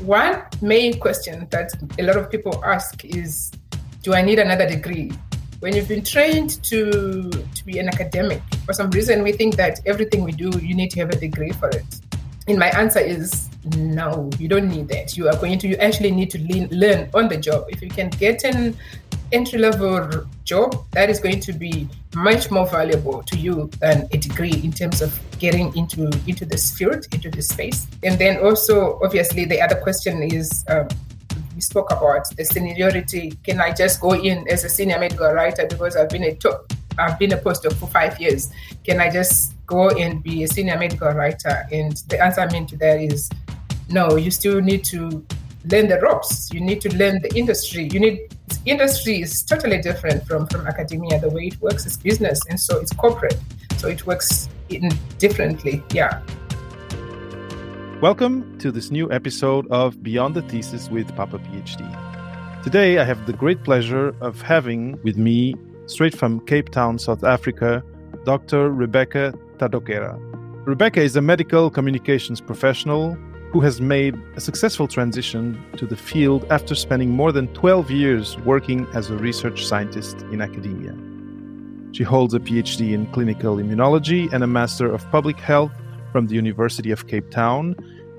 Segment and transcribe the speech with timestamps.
[0.00, 3.50] one main question that a lot of people ask is
[4.02, 5.12] Do I need another degree?
[5.60, 9.80] When you've been trained to, to be an academic, for some reason we think that
[9.86, 12.00] everything we do, you need to have a degree for it.
[12.46, 15.16] And my answer is no, you don't need that.
[15.16, 17.64] You are going to, you actually need to lean, learn on the job.
[17.68, 18.76] If you can get an
[19.32, 24.18] entry level job, that is going to be much more valuable to you than a
[24.18, 27.86] degree in terms of getting into into this field, into this space.
[28.02, 30.64] And then also, obviously, the other question is.
[30.68, 30.88] Um,
[31.56, 33.32] we spoke about the seniority.
[33.42, 36.70] Can I just go in as a senior medical writer because I've been a top,
[36.98, 38.52] I've been a postdoc for five years?
[38.84, 41.66] Can I just go and be a senior medical writer?
[41.72, 43.30] And the answer I mean to that is
[43.88, 44.16] no.
[44.16, 45.24] You still need to
[45.64, 46.52] learn the ropes.
[46.52, 47.88] You need to learn the industry.
[47.90, 48.20] You need
[48.66, 51.18] industry is totally different from from academia.
[51.20, 53.38] The way it works is business, and so it's corporate.
[53.78, 55.82] So it works in differently.
[55.92, 56.20] Yeah.
[58.00, 62.62] Welcome to this new episode of Beyond the Thesis with Papa PhD.
[62.62, 65.54] Today, I have the great pleasure of having with me,
[65.86, 67.82] straight from Cape Town, South Africa,
[68.24, 68.70] Dr.
[68.70, 70.18] Rebecca Tadokera.
[70.66, 73.16] Rebecca is a medical communications professional
[73.52, 78.36] who has made a successful transition to the field after spending more than 12 years
[78.38, 80.94] working as a research scientist in academia.
[81.92, 85.72] She holds a PhD in clinical immunology and a Master of Public Health
[86.12, 87.74] from the University of Cape Town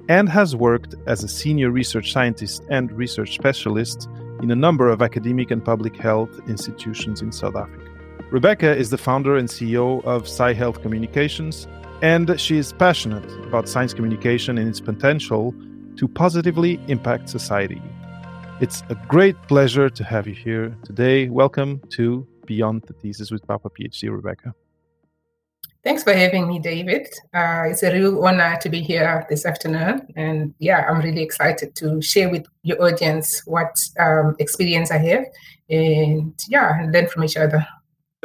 [0.09, 4.07] and has worked as a senior research scientist and research specialist
[4.41, 7.91] in a number of academic and public health institutions in South Africa.
[8.29, 11.67] Rebecca is the founder and CEO of SciHealth Communications,
[12.01, 15.53] and she is passionate about science communication and its potential
[15.95, 17.81] to positively impact society.
[18.59, 21.29] It's a great pleasure to have you here today.
[21.29, 24.55] Welcome to Beyond the Thesis with Papa PhD, Rebecca.
[25.83, 27.07] Thanks for having me, David.
[27.33, 30.07] Uh, it's a real honor to be here this afternoon.
[30.15, 35.25] And yeah, I'm really excited to share with your audience what um, experience I have
[35.69, 37.65] and yeah, and learn from each other.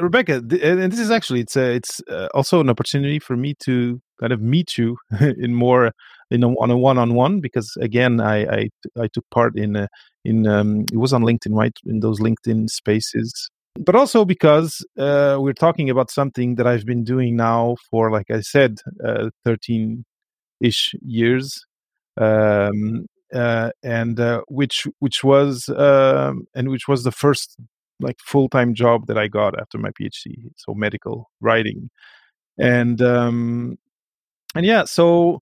[0.00, 4.00] Rebecca, and this is actually it's a, it's uh, also an opportunity for me to
[4.18, 5.92] kind of meet you in more
[6.30, 8.68] in a, on a one-on-one because again I I,
[8.98, 9.88] I took part in a,
[10.24, 15.36] in um, it was on LinkedIn right in those LinkedIn spaces but also because uh,
[15.40, 20.04] we're talking about something that I've been doing now for like I said uh, 13
[20.60, 21.64] ish years
[22.20, 27.56] um, uh, and uh, which which was um, and which was the first
[28.00, 31.88] like full time job that I got after my PhD, so medical writing,
[32.58, 33.78] and um,
[34.54, 35.40] and yeah, so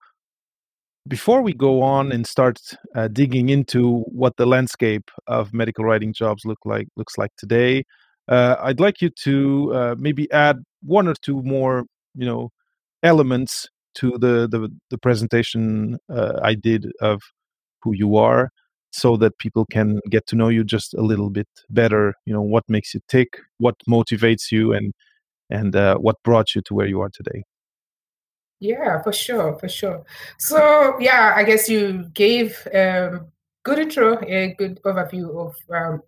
[1.08, 2.60] before we go on and start
[2.94, 7.84] uh, digging into what the landscape of medical writing jobs look like looks like today,
[8.30, 12.50] uh, I'd like you to uh, maybe add one or two more, you know,
[13.02, 17.20] elements to the the, the presentation uh, I did of
[17.82, 18.50] who you are
[18.92, 22.42] so that people can get to know you just a little bit better you know
[22.42, 24.92] what makes you tick what motivates you and
[25.48, 27.42] and uh, what brought you to where you are today.
[28.60, 30.04] Yeah for sure for sure.
[30.38, 33.26] So yeah i guess you gave um,
[33.64, 36.02] good intro a good overview of um,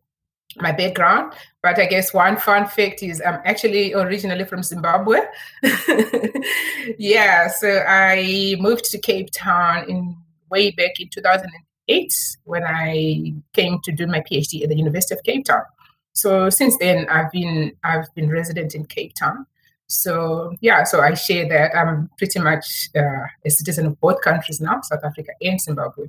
[0.61, 1.33] my background
[1.63, 5.19] but i guess one fun fact is i'm actually originally from zimbabwe
[6.99, 10.17] yeah so i moved to cape town in
[10.53, 12.15] way back in 2008
[12.45, 15.65] when I came to do my PhD at the University of Cape Town.
[16.13, 19.47] So since then, I've been I've been resident in Cape Town.
[19.89, 24.61] So yeah, so I share that I'm pretty much uh, a citizen of both countries
[24.61, 26.07] now, South Africa and Zimbabwe.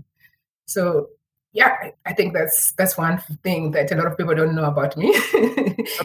[0.66, 1.10] So
[1.54, 4.98] yeah, I think that's that's one thing that a lot of people don't know about
[4.98, 5.16] me,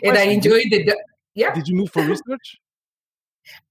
[0.02, 0.94] and I enjoy the
[1.34, 1.54] yeah.
[1.54, 2.58] Did you move for research?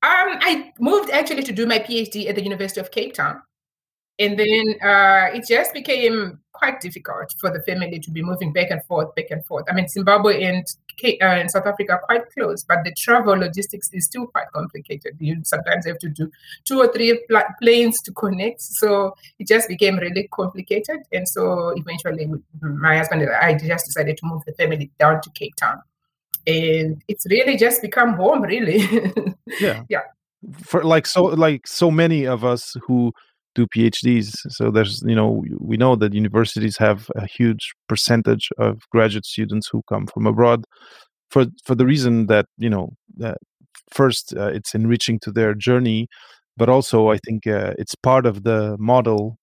[0.01, 3.41] Um, I moved actually to do my PhD at the University of Cape Town.
[4.19, 8.72] And then uh, it just became quite difficult for the family to be moving back
[8.72, 9.66] and forth, back and forth.
[9.69, 10.66] I mean, Zimbabwe and,
[11.03, 15.17] uh, and South Africa are quite close, but the travel logistics is still quite complicated.
[15.19, 16.31] You sometimes have to do
[16.66, 18.61] two or three pl- planes to connect.
[18.61, 21.01] So it just became really complicated.
[21.11, 22.27] And so eventually,
[22.62, 25.81] my husband and I just decided to move the family down to Cape Town.
[26.47, 28.80] And it's really just become home, really.
[29.59, 29.83] yeah.
[29.89, 30.01] Yeah.
[30.63, 33.13] For like so, like so many of us who
[33.57, 34.36] do PhDs.
[34.50, 39.68] So there's, you know, we know that universities have a huge percentage of graduate students
[39.68, 40.63] who come from abroad,
[41.31, 42.89] for for the reason that you know,
[43.24, 43.39] uh,
[43.92, 46.07] first uh, it's enriching to their journey,
[46.56, 49.38] but also I think uh, it's part of the model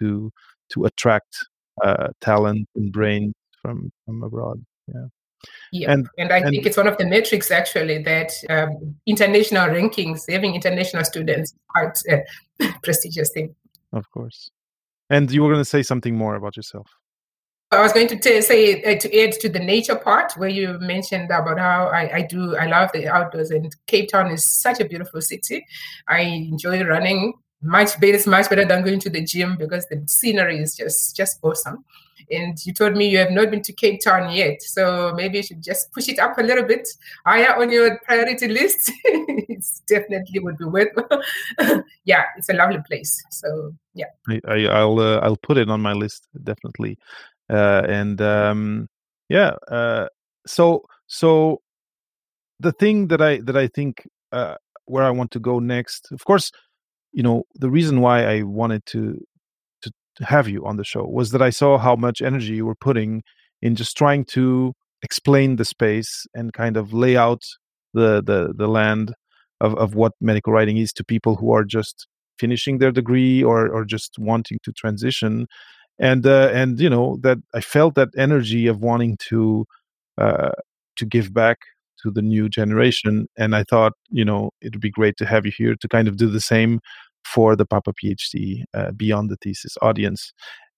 [0.00, 0.30] to
[0.72, 1.32] to attract
[1.82, 3.32] uh, talent and brain
[3.62, 4.64] from from abroad.
[4.88, 5.06] Yeah.
[5.72, 9.68] Yeah, and, and I and, think it's one of the metrics actually that um, international
[9.68, 12.18] rankings, having international students, quite a
[12.82, 13.54] prestigious thing
[13.92, 14.50] of course.
[15.08, 16.86] And you were going to say something more about yourself.
[17.72, 20.76] I was going to t- say uh, to add to the nature part where you
[20.80, 24.80] mentioned about how I, I do I love the outdoors and Cape Town is such
[24.80, 25.64] a beautiful city.
[26.08, 30.58] I enjoy running much better, much better than going to the gym because the scenery
[30.58, 31.84] is just just awesome.
[32.30, 35.42] And you told me you have not been to Cape Town yet, so maybe you
[35.42, 36.88] should just push it up a little bit
[37.24, 38.92] higher on your priority list.
[39.04, 40.88] it definitely would be worth.
[42.04, 43.22] yeah, it's a lovely place.
[43.30, 44.06] So yeah,
[44.46, 46.98] I, will uh, I'll put it on my list definitely.
[47.48, 48.88] Uh, and um,
[49.28, 50.06] yeah, uh,
[50.46, 51.60] so so
[52.60, 56.24] the thing that I that I think uh, where I want to go next, of
[56.24, 56.52] course,
[57.12, 59.20] you know, the reason why I wanted to
[60.20, 63.22] have you on the show was that I saw how much energy you were putting
[63.62, 64.72] in just trying to
[65.02, 67.42] explain the space and kind of lay out
[67.94, 69.14] the the the land
[69.60, 72.06] of of what medical writing is to people who are just
[72.38, 75.46] finishing their degree or or just wanting to transition.
[75.98, 79.66] And uh, and you know that I felt that energy of wanting to
[80.18, 80.52] uh,
[80.96, 81.58] to give back
[82.02, 85.44] to the new generation, and I thought you know it would be great to have
[85.44, 86.80] you here to kind of do the same
[87.24, 90.32] for the Papa PhD uh, beyond the thesis audience,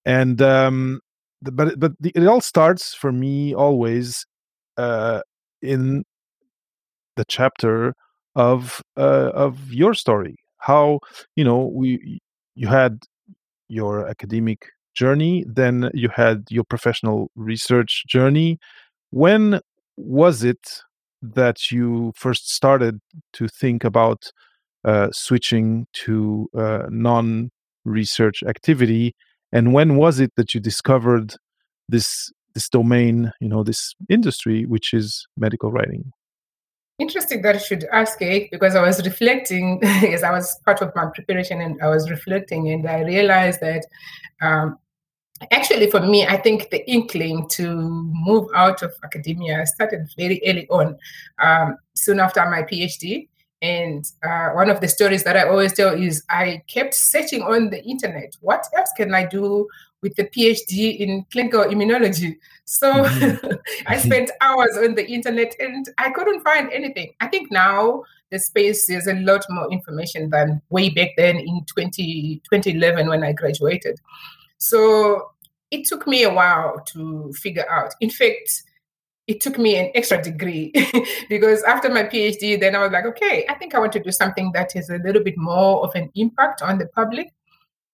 [0.05, 1.00] and um,
[1.43, 4.27] but but the, it all starts for me always
[4.77, 5.21] uh,
[5.61, 6.05] in
[7.17, 7.94] the chapter
[8.35, 11.00] of uh, of your story how
[11.37, 12.21] you know we
[12.55, 13.00] you had
[13.69, 18.59] your academic journey, then you had your professional research journey.
[19.11, 19.61] When
[19.97, 20.83] was it
[21.23, 23.00] that you first started
[23.35, 24.31] to think about
[24.84, 27.50] uh, switching to uh, non
[27.84, 29.14] research activity?
[29.52, 31.34] And when was it that you discovered
[31.88, 36.12] this this domain, you know, this industry, which is medical writing?
[36.99, 41.06] Interesting that you should ask because I was reflecting as I was part of my
[41.06, 43.87] preparation and I was reflecting and I realized that
[44.43, 44.78] um,
[45.50, 50.69] actually for me i think the inkling to move out of academia started very early
[50.69, 50.96] on
[51.43, 53.28] um, soon after my phd
[53.62, 57.70] and uh, one of the stories that i always tell is i kept searching on
[57.70, 59.67] the internet what else can i do
[60.03, 63.53] with the phd in clinical immunology so mm-hmm.
[63.87, 68.38] i spent hours on the internet and i couldn't find anything i think now the
[68.38, 73.32] space is a lot more information than way back then in 20, 2011 when i
[73.32, 74.00] graduated
[74.59, 75.31] so
[75.73, 77.94] it took me a while to figure out.
[78.00, 78.62] In fact,
[79.32, 80.70] it took me an extra degree
[81.31, 84.12] because after my PhD, then I was like, okay, I think I want to do
[84.12, 87.32] something that is a little bit more of an impact on the public.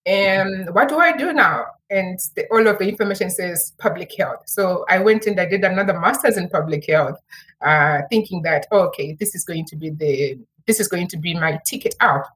[0.04, 1.66] And what do I do now?
[1.90, 4.42] And the, all of the information says public health.
[4.46, 7.18] So I went and I did another master's in public health,
[7.60, 11.18] uh, thinking that oh, okay, this is going to be the this is going to
[11.18, 12.26] be my ticket out.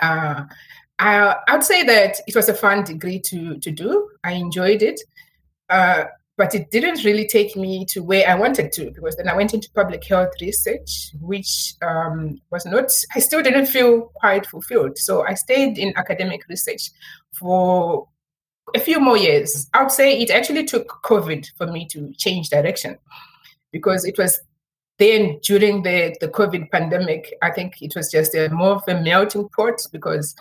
[0.00, 0.44] Uh,
[0.98, 4.08] I, I would say that it was a fun degree to to do.
[4.22, 5.00] I enjoyed it,
[5.68, 6.04] uh,
[6.36, 9.54] but it didn't really take me to where I wanted to because then I went
[9.54, 12.90] into public health research, which um, was not.
[13.14, 14.98] I still didn't feel quite fulfilled.
[14.98, 16.90] So I stayed in academic research
[17.38, 18.08] for
[18.74, 19.68] a few more years.
[19.74, 22.98] I would say it actually took COVID for me to change direction
[23.70, 24.40] because it was
[24.98, 29.00] then during the, the COVID pandemic, I think it was just a more of a
[29.00, 30.34] melting pot because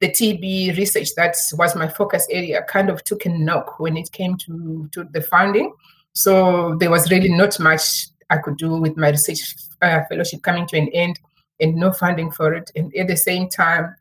[0.00, 4.12] the TB research that was my focus area kind of took a knock when it
[4.12, 5.72] came to, to the funding.
[6.12, 10.66] So there was really not much I could do with my research uh, fellowship coming
[10.68, 11.18] to an end
[11.60, 12.70] and no funding for it.
[12.74, 13.94] And at the same time,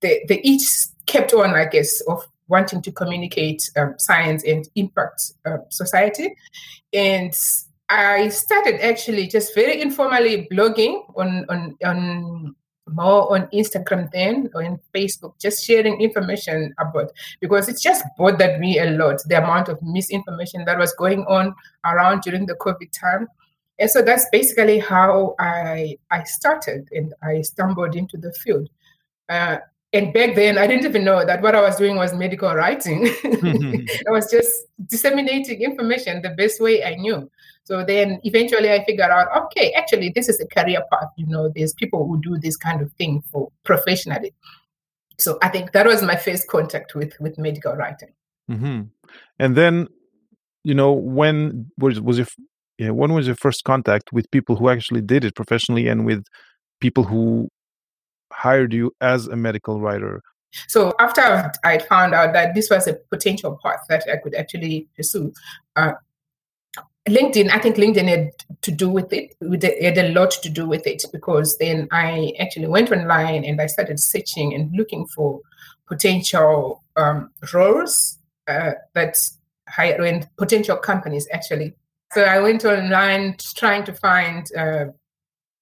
[0.00, 0.68] they, they each
[1.06, 6.34] kept on, I guess, of wanting to communicate um, science and impact uh, society.
[6.92, 7.34] And
[7.88, 12.56] I started actually just very informally blogging on, on, on
[12.92, 18.60] more on Instagram then or in Facebook, just sharing information about because it just bothered
[18.60, 21.54] me a lot the amount of misinformation that was going on
[21.84, 23.28] around during the COVID time.
[23.78, 28.68] And so that's basically how I I started and I stumbled into the field.
[29.28, 29.58] Uh,
[29.92, 33.06] and back then, I didn't even know that what I was doing was medical writing.
[33.24, 37.30] I was just disseminating information the best way I knew.
[37.68, 41.10] So then eventually I figured out, okay, actually, this is a career path.
[41.18, 44.32] You know, there's people who do this kind of thing for professionally.
[45.18, 48.08] So I think that was my first contact with with medical writing.
[48.50, 48.84] Mm-hmm.
[49.38, 49.86] And then,
[50.64, 52.26] you know, when was was your
[52.78, 56.24] yeah, when was your first contact with people who actually did it professionally and with
[56.80, 57.50] people who
[58.32, 60.22] hired you as a medical writer?
[60.68, 64.88] So after I found out that this was a potential path that I could actually
[64.96, 65.34] pursue,
[65.76, 65.92] uh,
[67.08, 68.30] LinkedIn, I think LinkedIn had
[68.62, 69.34] to do with it.
[69.40, 73.60] It had a lot to do with it because then I actually went online and
[73.60, 75.40] I started searching and looking for
[75.86, 79.16] potential um, roles uh, that
[79.68, 81.74] hire and potential companies actually.
[82.12, 84.86] So I went online trying to find uh,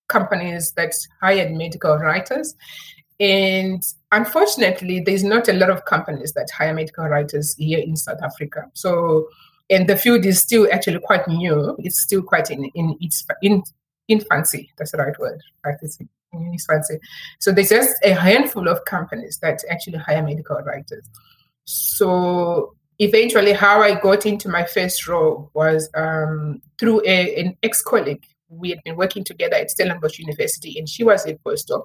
[0.09, 2.55] companies that hired medical writers.
[3.19, 8.23] And unfortunately, there's not a lot of companies that hire medical writers here in South
[8.23, 8.71] Africa.
[8.75, 9.29] So,
[9.71, 11.77] and the field is still actually quite new.
[11.79, 13.63] It's still quite in, in its in
[14.09, 14.71] infancy.
[14.77, 15.77] That's the right word, right?
[15.83, 16.99] It's in infancy.
[17.41, 21.05] So there's just a handful of companies that actually hire medical writers.
[21.65, 28.25] So eventually, how I got into my first role was um, through a, an ex-colleague
[28.49, 31.83] we had been working together at Stellenbosch University, and she was a postdoc.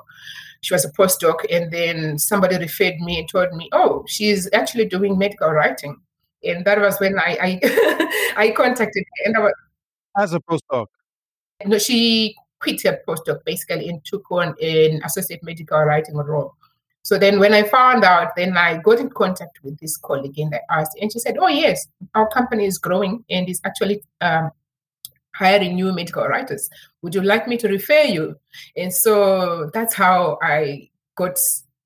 [0.62, 4.86] She was a postdoc, and then somebody referred me and told me, "Oh, she's actually
[4.86, 5.98] doing medical writing,"
[6.44, 9.54] and that was when I I, I contacted her, and I was
[10.18, 10.88] as a postdoc.
[11.66, 16.56] No, she quit her postdoc basically and took on an associate medical writing role.
[17.04, 20.54] So then when I found out, then I got in contact with this colleague and
[20.54, 24.52] I asked, and she said, Oh, yes, our company is growing and is actually um,
[25.34, 26.70] hiring new medical writers.
[27.02, 28.36] Would you like me to refer you?
[28.78, 31.40] And so that's how I got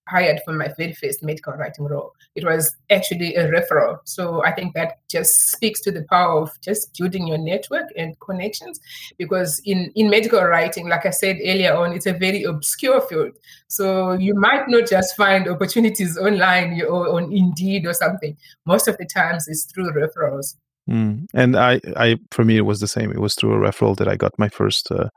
[0.07, 2.11] hired for my very first medical writing role.
[2.35, 3.99] It was actually a referral.
[4.03, 8.19] So I think that just speaks to the power of just building your network and
[8.19, 8.79] connections.
[9.17, 13.31] Because in, in medical writing, like I said earlier on, it's a very obscure field.
[13.69, 18.35] So you might not just find opportunities online or on Indeed or something.
[18.65, 20.55] Most of the times it's through referrals.
[20.89, 21.25] Mm.
[21.33, 23.11] And I, I, for me, it was the same.
[23.11, 25.09] It was through a referral that I got my first, uh,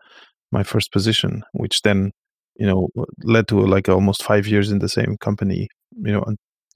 [0.53, 2.13] my first position, which then,
[2.57, 2.89] you know,
[3.25, 5.69] led to like almost five years in the same company.
[6.01, 6.25] You know,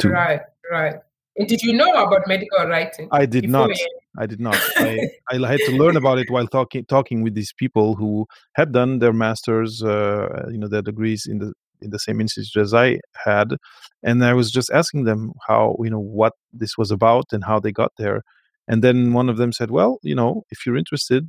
[0.05, 0.41] right,
[0.71, 0.97] right.
[1.37, 3.09] And did you know about medical writing?
[3.11, 3.71] I did not.
[4.19, 4.59] I did not.
[4.77, 8.73] I, I had to learn about it while talking talking with these people who had
[8.73, 12.75] done their masters, uh, you know, their degrees in the in the same institute as
[12.75, 13.57] I had,
[14.03, 17.59] and I was just asking them how you know what this was about and how
[17.59, 18.23] they got there
[18.69, 21.29] and then one of them said well you know if you're interested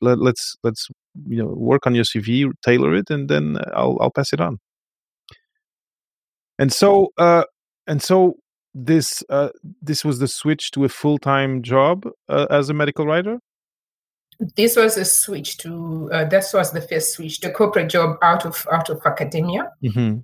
[0.00, 0.88] let, let's let's
[1.28, 4.58] you know work on your cv tailor it and then i'll i'll pass it on
[6.58, 7.44] and so uh
[7.86, 8.36] and so
[8.74, 9.50] this uh
[9.80, 13.38] this was the switch to a full-time job uh, as a medical writer
[14.56, 18.44] this was a switch to uh, that was the first switch the corporate job out
[18.44, 20.18] of out of academia mm-hmm.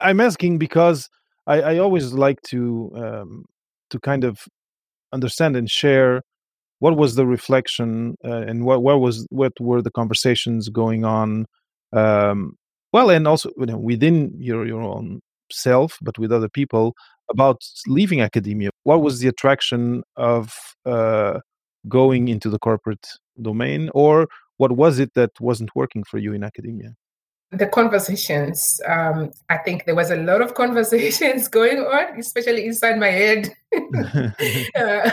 [0.00, 1.08] i'm asking because
[1.46, 3.44] i i always like to um
[3.90, 4.40] to kind of
[5.12, 6.22] understand and share
[6.78, 11.46] what was the reflection uh, and what what was what were the conversations going on
[11.92, 12.56] um,
[12.92, 16.94] well and also you know, within your your own self but with other people
[17.30, 18.70] about leaving academia.
[18.84, 21.40] What was the attraction of uh,
[21.88, 23.06] going into the corporate
[23.40, 26.94] domain or what was it that wasn't working for you in academia?
[27.52, 32.98] The conversations um, i think there was a lot of conversations going on especially inside
[32.98, 33.52] my head.
[34.76, 35.10] Uh,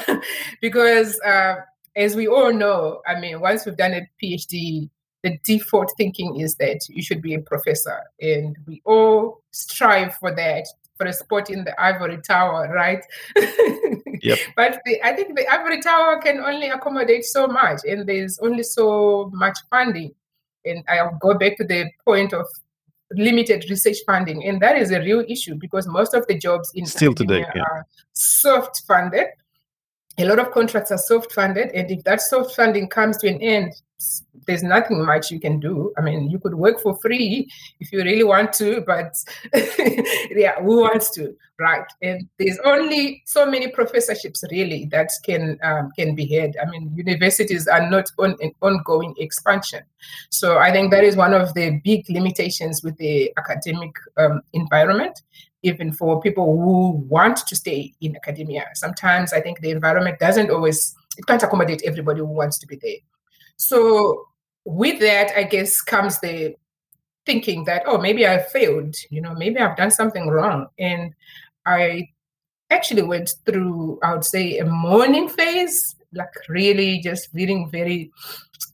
[0.62, 1.56] because uh,
[1.96, 4.90] as we all know i mean once we've done a phd
[5.24, 10.36] the default thinking is that you should be a professor and we all strive for
[10.36, 10.66] that
[10.98, 13.04] for a spot in the ivory tower right
[14.22, 14.38] yep.
[14.56, 18.64] but the, i think the ivory tower can only accommodate so much and there's only
[18.64, 20.14] so much funding
[20.66, 22.48] and I'll go back to the point of
[23.12, 26.86] limited research funding, and that is a real issue because most of the jobs in
[26.86, 27.62] still today yeah.
[27.62, 29.28] are soft funded.
[30.18, 33.42] A lot of contracts are soft funded, and if that soft funding comes to an
[33.42, 33.74] end,
[34.46, 35.94] there's nothing much you can do.
[35.98, 39.14] I mean, you could work for free if you really want to, but
[40.32, 41.86] yeah, who wants to, right?
[42.02, 46.56] And there's only so many professorships really that can um, can be had.
[46.62, 49.82] I mean, universities are not on an ongoing expansion,
[50.30, 55.22] so I think that is one of the big limitations with the academic um, environment.
[55.66, 60.52] Even for people who want to stay in academia, sometimes I think the environment doesn't
[60.52, 62.98] always it can't accommodate everybody who wants to be there.
[63.56, 64.28] So
[64.66, 66.56] with that, I guess comes the
[67.26, 70.68] thinking that, oh, maybe I failed, you know, maybe I've done something wrong.
[70.78, 71.14] And
[71.66, 72.10] I
[72.70, 78.12] actually went through, I would say, a mourning phase, like really just feeling very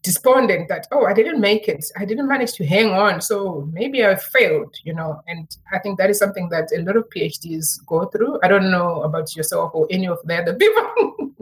[0.04, 1.86] despondent that, oh, I didn't make it.
[1.98, 3.22] I didn't manage to hang on.
[3.22, 5.22] So maybe I failed, you know.
[5.28, 8.40] And I think that is something that a lot of PhDs go through.
[8.44, 11.34] I don't know about yourself or any of the other people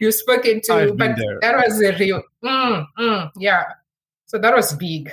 [0.00, 3.64] you've spoken to, but that was a real, mm, mm, yeah.
[4.32, 5.12] So that was big.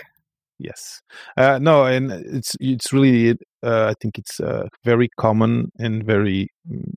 [0.59, 1.01] Yes.
[1.35, 6.47] Uh, no, and it's it's really uh, I think it's uh, very common and very
[6.71, 6.93] mm,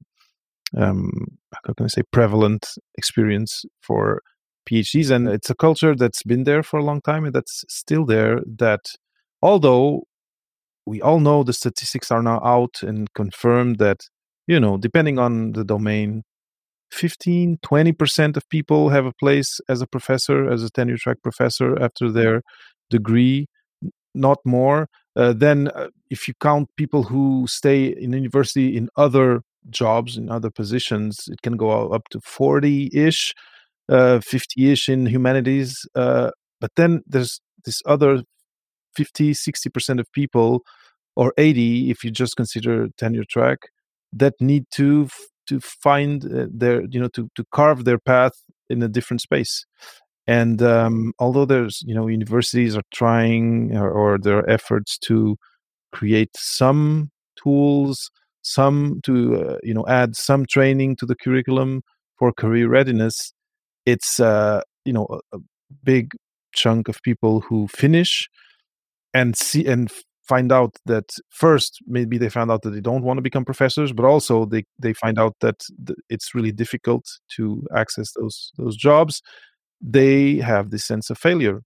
[0.76, 1.10] um,
[1.66, 2.64] how can I say prevalent
[2.96, 4.22] experience for
[4.70, 8.06] PhDs, and it's a culture that's been there for a long time and that's still
[8.06, 8.38] there.
[8.46, 8.82] That
[9.42, 10.04] although
[10.86, 13.98] we all know the statistics are now out and confirmed that
[14.46, 16.22] you know depending on the domain
[16.92, 21.80] 15 20% of people have a place as a professor as a tenure track professor
[21.82, 22.42] after their
[22.90, 23.46] degree
[24.14, 24.88] not more.
[25.16, 30.28] Uh, then uh, if you count people who stay in university in other jobs in
[30.28, 33.32] other positions it can go up to 40ish
[33.88, 36.30] uh, 50ish in humanities uh,
[36.60, 38.22] but then there's this other
[38.96, 40.62] 50 60% of people
[41.14, 43.58] or 80 if you just consider tenure track
[44.12, 45.08] that need to
[45.48, 48.34] to find uh, their you know to to carve their path
[48.68, 49.64] in a different space.
[50.26, 55.36] And um, although there's you know universities are trying or, or there are efforts to
[55.92, 57.10] create some
[57.42, 58.10] tools
[58.42, 61.82] some to uh, you know add some training to the curriculum
[62.18, 63.32] for career readiness
[63.86, 65.40] it's uh, you know a, a
[65.84, 66.12] big
[66.54, 68.28] chunk of people who finish
[69.14, 69.90] and see and
[70.28, 73.92] find out that first maybe they found out that they don't want to become professors
[73.92, 75.56] but also they they find out that
[76.08, 77.04] it's really difficult
[77.36, 79.20] to access those those jobs
[79.82, 81.60] they have this sense of failure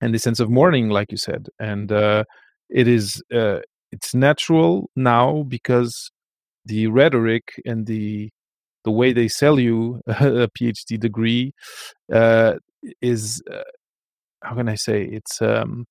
[0.00, 1.48] and this sense of mourning like you said.
[1.58, 2.24] And uh,
[2.68, 3.60] it is uh,
[3.90, 6.10] it's natural now because
[6.64, 8.30] the rhetoric and the
[8.84, 11.52] the way they sell you a phd degree
[12.12, 12.54] uh,
[13.02, 13.62] is uh,
[14.42, 15.04] how can i say?
[15.04, 15.86] It's um,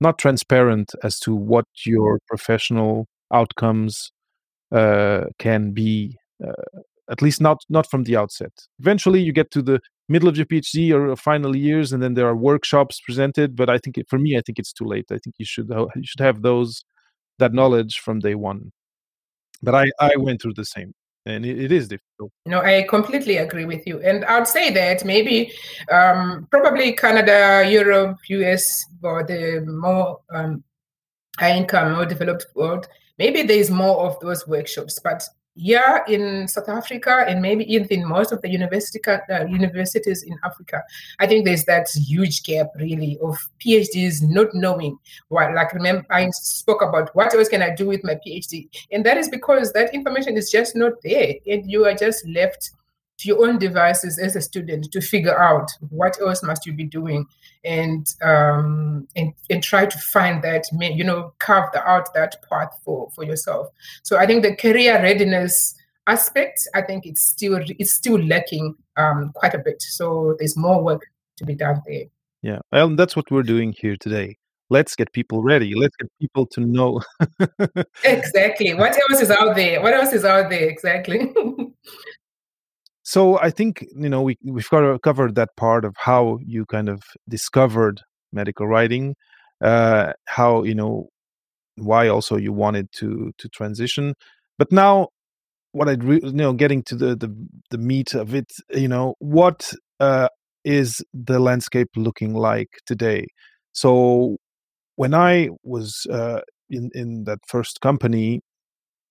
[0.00, 4.12] not transparent as to what your professional outcomes
[4.72, 8.52] uh, can be uh, at least not not from the outset.
[8.80, 12.28] Eventually you get to the middle of your phd or final years and then there
[12.28, 15.06] are workshops presented but i think it, for me i think it's too late.
[15.10, 16.84] I think you should you should have those
[17.38, 18.72] that knowledge from day one.
[19.62, 20.94] But i i went through the same
[21.26, 22.32] and it, it is difficult.
[22.46, 25.52] No, I completely agree with you, and I'd say that maybe,
[25.90, 30.64] um, probably Canada, Europe, US, or the more um,
[31.38, 34.98] high income, more developed world, maybe there is more of those workshops.
[35.02, 35.22] But
[35.56, 40.38] yeah, in South Africa and maybe even in most of the university, uh, universities in
[40.44, 40.82] Africa,
[41.18, 45.54] I think there's that huge gap really of PhDs not knowing what.
[45.54, 49.16] Like remember, I spoke about what else can I do with my PhD, and that
[49.16, 52.72] is because that information is just not there, and you are just left
[53.18, 56.84] to your own devices as a student to figure out what else must you be
[56.84, 57.26] doing
[57.64, 63.10] and um, and, and try to find that you know carve out that path for
[63.14, 63.68] for yourself.
[64.02, 65.74] So i think the career readiness
[66.06, 69.82] aspect i think it's still it's still lacking um, quite a bit.
[69.82, 71.02] So there's more work
[71.38, 72.04] to be done there.
[72.42, 74.36] Yeah well that's what we're doing here today.
[74.68, 75.76] Let's get people ready.
[75.76, 77.00] Let's get people to know.
[78.04, 78.74] Exactly.
[78.74, 79.80] What else is out there?
[79.80, 80.68] What else is out there?
[80.68, 81.32] Exactly
[83.06, 86.88] so I think you know we we've got covered that part of how you kind
[86.88, 88.00] of discovered
[88.32, 89.14] medical writing,
[89.62, 91.08] uh, how you know
[91.76, 94.14] why also you wanted to to transition,
[94.58, 95.08] but now
[95.72, 97.30] what I'd re- you know getting to the the
[97.70, 100.28] the meat of it, you know what uh,
[100.64, 103.26] is the landscape looking like today?
[103.72, 104.38] So
[104.96, 106.40] when I was uh,
[106.70, 108.42] in in that first company,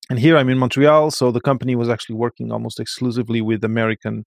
[0.10, 4.26] and here I'm in Montreal, so the company was actually working almost exclusively with American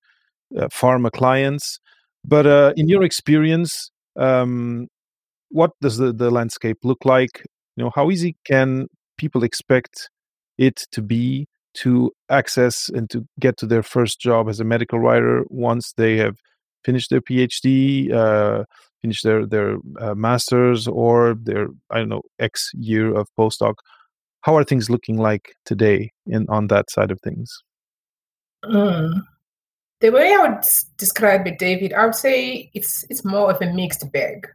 [0.56, 1.78] uh, pharma clients.
[2.24, 4.88] But uh, in your experience, um,
[5.50, 7.44] what does the, the landscape look like?
[7.76, 10.10] You know, how easy can people expect
[10.58, 14.98] it to be to access and to get to their first job as a medical
[14.98, 16.38] writer once they have
[16.84, 18.64] finished their PhD, uh,
[19.00, 23.74] finished their their uh, masters, or their I don't know X year of postdoc?
[24.42, 27.53] How are things looking like today in on that side of things?
[28.64, 29.22] Mm.
[30.01, 30.64] The way I would
[30.96, 34.46] describe it, David, I would say it's it's more of a mixed bag,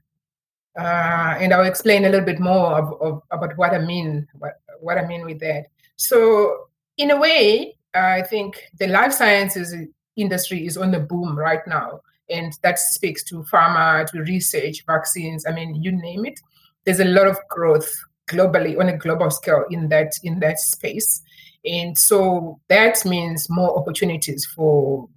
[0.80, 4.62] uh, and I'll explain a little bit more of, of, about what I mean what
[4.80, 5.66] what I mean with that.
[5.98, 6.68] So,
[6.98, 9.76] in a way, I think the life sciences
[10.16, 15.46] industry is on the boom right now, and that speaks to pharma, to research, vaccines.
[15.46, 16.40] I mean, you name it.
[16.86, 17.94] There's a lot of growth
[18.28, 21.22] globally on a global scale in that in that space.
[21.66, 25.08] And so that means more opportunities for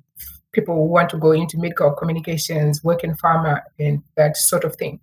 [0.52, 4.76] people who want to go into medical communications work in pharma and that sort of
[4.76, 5.00] thing.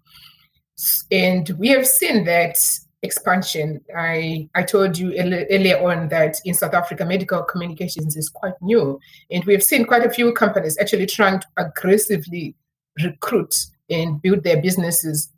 [1.11, 2.57] And we have seen that
[3.03, 3.81] expansion.
[3.95, 8.99] I i told you earlier on that in south africa medical communications is quite new.
[9.29, 12.55] And we have seen quite a few companies actually trying to aggressively
[13.03, 13.53] recruit
[13.89, 15.32] and build their businesses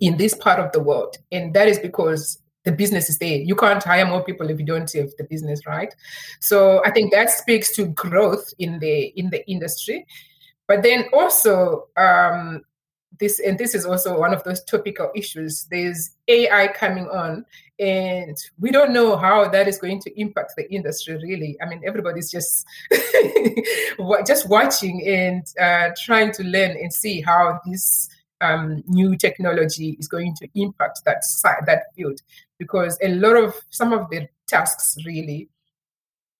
[0.00, 1.16] in this part of the world.
[1.32, 3.38] And that is because the business is there.
[3.38, 5.94] You can't hire more people if you don't have the business, right?
[6.40, 10.06] So I think that speaks to growth in the in the industry.
[10.66, 12.62] But then also um,
[13.20, 17.44] this and this is also one of those topical issues there's ai coming on
[17.78, 21.80] and we don't know how that is going to impact the industry really i mean
[21.86, 22.66] everybody's just
[24.26, 28.08] just watching and uh, trying to learn and see how this
[28.40, 32.20] um, new technology is going to impact that side that field
[32.58, 35.48] because a lot of some of the tasks really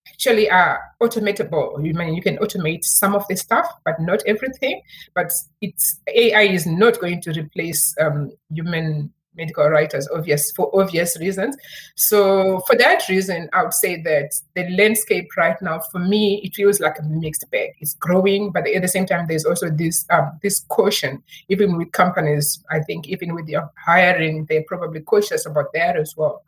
[0.09, 1.85] actually are automatable.
[1.85, 4.83] You mean you can automate some of the stuff, but not everything.
[5.15, 11.19] But it's AI is not going to replace um, human medical writers, obvious for obvious
[11.21, 11.57] reasons.
[11.97, 16.55] So for that reason, I would say that the landscape right now, for me, it
[16.55, 17.71] feels like a mixed bag.
[17.81, 21.23] It's growing, but at the same time, there's also this um, this caution.
[21.49, 26.15] Even with companies, I think even with their hiring, they're probably cautious about that as
[26.17, 26.43] well.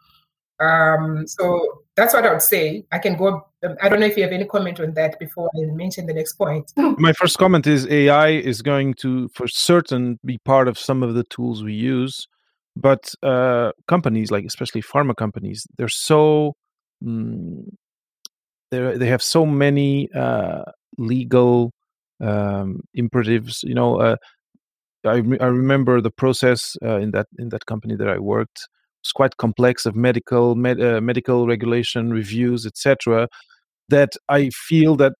[0.62, 2.84] Um, so that's what I would say.
[2.92, 3.46] I can go.
[3.64, 6.14] Um, I don't know if you have any comment on that before I mention the
[6.14, 6.72] next point.
[6.76, 11.14] My first comment is AI is going to, for certain, be part of some of
[11.14, 12.28] the tools we use,
[12.76, 16.54] but uh, companies like especially pharma companies, they're so
[17.04, 17.64] mm,
[18.70, 20.64] they they have so many uh,
[20.98, 21.72] legal
[22.20, 23.62] um, imperatives.
[23.62, 24.16] You know, uh,
[25.04, 28.68] I I remember the process uh, in that in that company that I worked
[29.02, 33.28] it's quite complex of medical med, uh, medical regulation reviews etc
[33.88, 35.12] that i feel that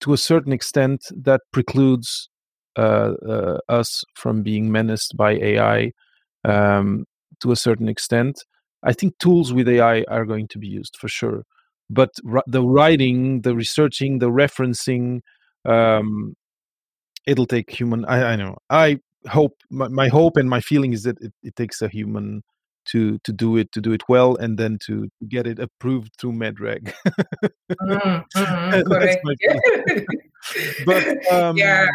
[0.00, 2.28] to a certain extent that precludes
[2.76, 3.12] uh,
[3.68, 5.90] us from being menaced by ai
[6.44, 7.04] um,
[7.40, 8.44] to a certain extent.
[8.82, 11.44] I think tools with ai are going to be used for sure
[11.90, 12.10] but
[12.46, 15.20] the writing the researching the referencing
[15.66, 16.34] um,
[17.26, 18.56] it'll take human I, I know.
[18.70, 18.98] I
[19.28, 22.42] hope my, my hope and my feeling is that it, it takes a human
[22.86, 26.32] to to do it to do it well and then to get it approved through
[26.32, 26.94] medreg
[27.70, 29.22] mm, mm, correct.
[30.86, 31.86] but um, yeah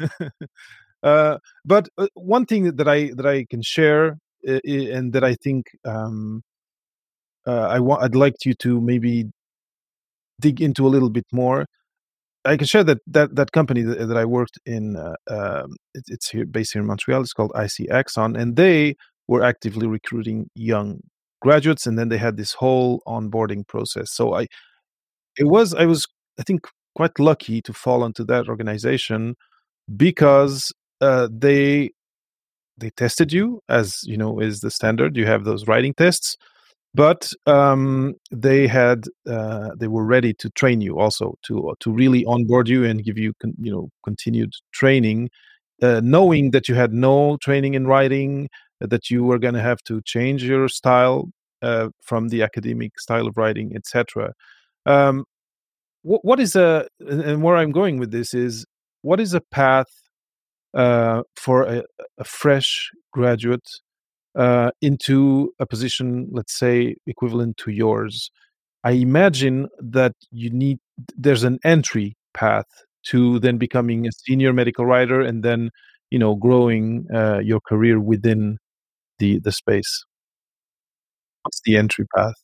[1.02, 5.34] uh, but uh, one thing that i that i can share uh, and that i
[5.34, 6.42] think um,
[7.46, 9.26] uh, i want i'd like you to maybe
[10.40, 11.66] dig into a little bit more
[12.44, 14.96] I can share that that that company that, that I worked in.
[14.96, 17.20] Um, it, it's here based here in Montreal.
[17.20, 18.96] It's called IC Axon, and they
[19.28, 20.98] were actively recruiting young
[21.42, 24.46] graduates and then they had this whole onboarding process so i
[25.36, 26.06] it was i was
[26.38, 26.60] i think
[26.94, 29.34] quite lucky to fall into that organization
[29.96, 31.90] because uh, they
[32.78, 36.36] they tested you as you know is the standard you have those writing tests
[36.94, 42.24] but um, they had uh, they were ready to train you also to to really
[42.24, 45.28] onboard you and give you con- you know continued training
[45.82, 48.48] uh, knowing that you had no training in writing
[48.80, 51.28] that you were going to have to change your style
[51.62, 54.32] uh, from the academic style of writing, etc.
[54.86, 55.24] Um,
[56.02, 58.66] what, what is a and where I'm going with this is
[59.02, 59.86] what is a path
[60.74, 61.82] uh, for a,
[62.18, 63.68] a, fresh graduate
[64.34, 68.30] uh, into a position, let's say, equivalent to yours?
[68.84, 70.78] I imagine that you need
[71.16, 72.66] there's an entry path
[73.04, 75.70] to then becoming a senior medical writer and then
[76.10, 78.58] you know growing uh, your career within
[79.18, 80.04] the the space?
[81.42, 82.34] What's the entry path?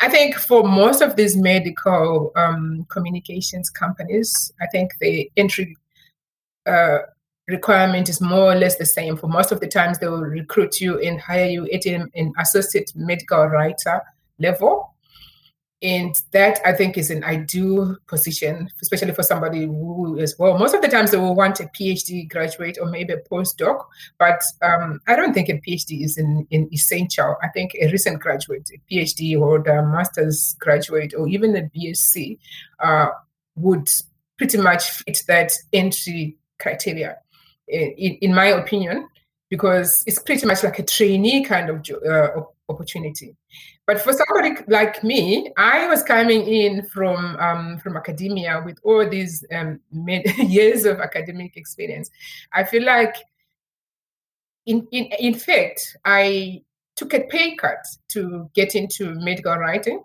[0.00, 5.76] I think for most of these medical um, communications companies, I think the entry
[6.68, 6.98] uh,
[7.48, 9.16] requirement is more or less the same.
[9.16, 12.92] For most of the times, they will recruit you and hire you at an associate
[12.94, 14.02] medical writer
[14.38, 14.94] level.
[15.80, 20.74] And that i think is an ideal position especially for somebody who as well most
[20.74, 23.84] of the times they will want a phd graduate or maybe a postdoc.
[24.18, 27.36] But um, i don't think a phd is an, an, essential.
[27.44, 32.38] I think a recent graduate a phd or a master's graduate or even a bsc
[32.80, 33.10] uh,
[33.54, 33.88] would
[34.36, 37.18] pretty much fit that entry criteria
[37.68, 39.08] in, in, my opinion
[39.50, 43.36] because it's pretty much like a trainee kind of uh, opportunity.
[43.86, 49.08] But for somebody like me, I was coming in from um, from academia with all
[49.08, 52.10] these um, years of academic experience.
[52.52, 53.16] I feel like,
[54.66, 56.62] in, in in fact, I
[56.96, 60.02] took a pay cut to get into medical writing.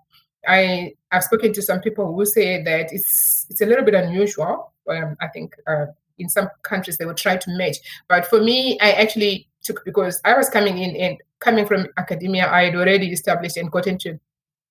[0.47, 4.71] I have spoken to some people who say that it's it's a little bit unusual.
[4.89, 5.87] Um, I think uh,
[6.19, 10.19] in some countries they will try to match, but for me, I actually took because
[10.25, 14.11] I was coming in and coming from academia, I had already established and got into
[14.11, 14.19] a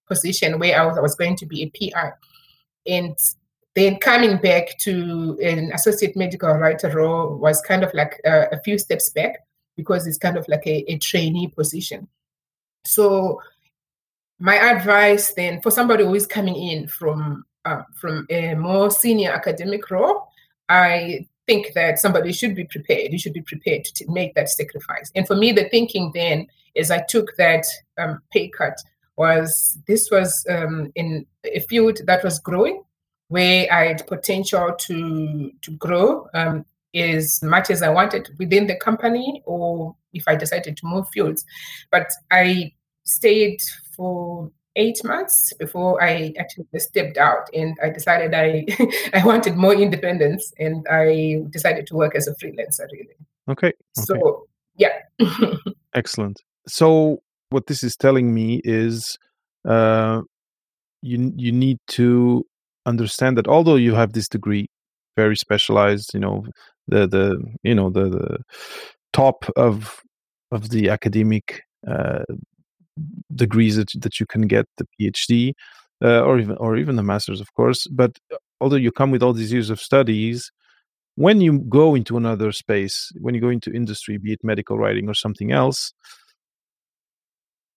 [0.08, 2.12] position where I was, I was going to be a PI.
[2.86, 3.16] And
[3.74, 8.60] then coming back to an associate medical writer role was kind of like a, a
[8.62, 9.36] few steps back
[9.76, 12.08] because it's kind of like a, a trainee position.
[12.84, 13.40] So
[14.38, 19.30] my advice then for somebody who is coming in from uh, from a more senior
[19.30, 20.28] academic role,
[20.68, 23.12] I think that somebody should be prepared.
[23.12, 25.10] You should be prepared to make that sacrifice.
[25.14, 27.64] And for me, the thinking then, is I took that
[27.98, 28.76] um, pay cut,
[29.16, 32.82] was this was um, in a field that was growing,
[33.28, 38.76] where I had potential to to grow um, as much as I wanted within the
[38.76, 41.44] company, or if I decided to move fields.
[41.90, 42.72] But I
[43.04, 43.60] stayed
[43.94, 48.66] for eight months before I actually stepped out and I decided I
[49.14, 53.16] I wanted more independence and I decided to work as a freelancer really.
[53.48, 53.68] Okay.
[53.68, 53.76] okay.
[53.92, 54.98] So yeah.
[55.94, 56.40] Excellent.
[56.66, 59.18] So what this is telling me is
[59.68, 60.22] uh,
[61.02, 62.44] you you need to
[62.86, 64.68] understand that although you have this degree
[65.16, 66.44] very specialized you know
[66.88, 68.38] the the you know the, the
[69.12, 70.00] top of
[70.50, 72.24] of the academic uh,
[73.34, 75.52] degrees that, that you can get the phd
[76.04, 78.18] uh, or even or even the masters of course but
[78.60, 80.50] although you come with all these years of studies
[81.16, 85.08] when you go into another space when you go into industry be it medical writing
[85.08, 85.92] or something else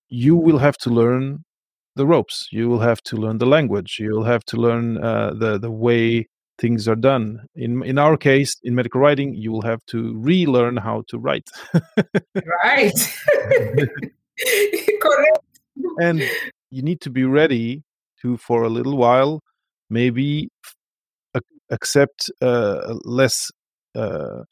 [0.09, 1.43] you will have to learn
[1.95, 2.47] the ropes.
[2.51, 3.97] You will have to learn the language.
[3.99, 7.45] You will have to learn uh, the the way things are done.
[7.55, 11.49] In in our case in medical writing you will have to relearn how to write.
[12.63, 13.17] Right
[15.01, 15.39] correct.
[15.99, 16.23] And
[16.71, 17.83] you need to be ready
[18.21, 19.41] to for a little while
[19.89, 20.49] maybe
[21.71, 23.49] accept uh, less
[23.95, 24.43] uh,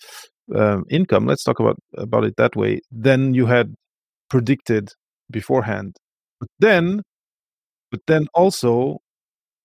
[0.55, 3.73] um, income let's talk about about it that way than you had
[4.29, 4.89] predicted
[5.31, 5.95] beforehand.
[6.39, 7.01] But then
[7.91, 8.99] but then also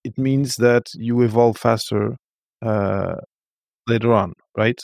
[0.04, 2.16] it means that you evolve faster
[2.62, 3.16] uh,
[3.88, 4.80] later on right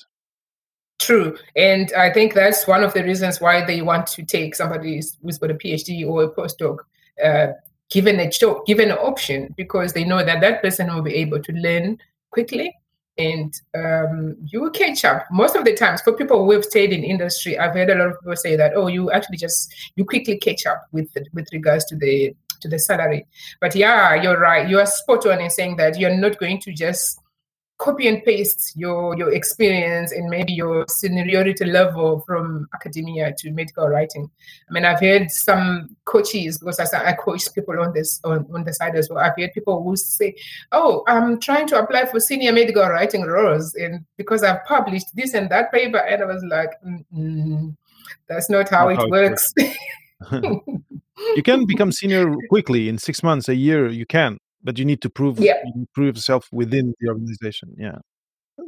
[1.05, 1.37] True.
[1.55, 5.39] And I think that's one of the reasons why they want to take somebody who's
[5.39, 6.79] got a PhD or a postdoc,
[7.23, 7.49] uh,
[7.91, 11.43] given a cho- given an option, because they know that that person will be able
[11.43, 11.99] to learn
[12.31, 12.75] quickly
[13.19, 15.27] and um, you will catch up.
[15.31, 18.09] Most of the times, for people who have stayed in industry, I've heard a lot
[18.09, 21.85] of people say that, oh, you actually just you quickly catch up with with regards
[21.87, 23.27] to the to the salary.
[23.61, 24.67] But yeah, you're right.
[24.67, 27.21] You are spot on in saying that you're not going to just
[27.79, 33.89] copy and paste your your experience and maybe your seniority level from academia to medical
[33.89, 34.31] writing.
[34.69, 38.65] I mean, I've heard some coaches because I, I coach people on this on, on
[38.65, 39.19] the side as well.
[39.19, 40.35] I've heard people who say,
[40.73, 45.35] "Oh, I'm trying to apply for senior medical writing roles, and because I've published this
[45.35, 47.75] and that paper," and I was like, mm,
[48.29, 49.77] "That's not how, not it, how works." it
[50.31, 50.63] works.
[51.37, 53.89] you can become senior quickly in six months, a year.
[53.89, 55.55] You can but you need to prove yeah.
[55.95, 57.99] prove yourself within the organization yeah.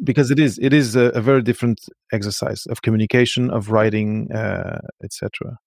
[0.03, 1.81] Because it is it is a, a very different
[2.13, 5.59] exercise of communication of writing uh, etc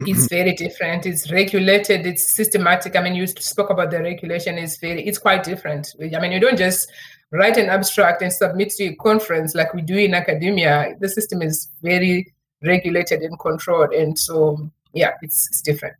[0.00, 1.06] it's very different.
[1.06, 2.04] It's regulated.
[2.04, 2.96] It's systematic.
[2.96, 4.58] I mean you spoke about the regulation.
[4.58, 5.94] Is very it's quite different.
[6.00, 6.90] I mean you don't just
[7.30, 10.96] write an abstract and submit to a conference like we do in academia.
[11.00, 13.92] The system is very regulated and controlled.
[13.92, 15.96] And so yeah it's, it's different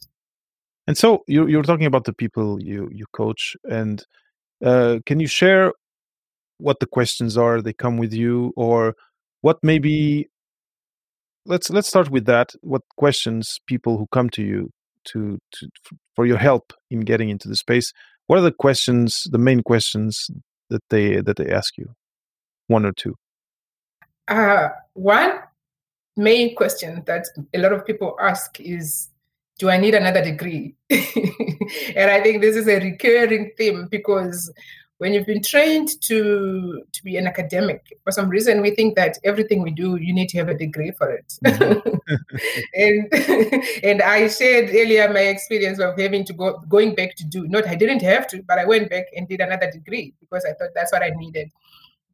[0.86, 4.04] and so you you're talking about the people you you coach, and
[4.64, 5.72] uh, can you share
[6.58, 8.94] what the questions are they come with you, or
[9.40, 10.28] what maybe?
[11.46, 12.52] Let's let's start with that.
[12.62, 14.70] What questions people who come to you
[15.06, 15.68] to to
[16.16, 17.92] for your help in getting into the space?
[18.26, 20.30] What are the questions, the main questions
[20.70, 21.94] that they that they ask you?
[22.68, 23.16] One or two.
[24.28, 25.40] Uh, one
[26.16, 29.10] main question that a lot of people ask is
[29.58, 30.74] do I need another degree?
[30.90, 34.52] and I think this is a recurring theme because
[34.98, 39.18] when you've been trained to to be an academic, for some reason we think that
[39.24, 41.34] everything we do, you need to have a degree for it.
[41.44, 41.88] Mm-hmm.
[42.74, 47.46] and and I shared earlier my experience of having to go going back to do
[47.48, 50.52] not I didn't have to, but I went back and did another degree because I
[50.54, 51.50] thought that's what I needed.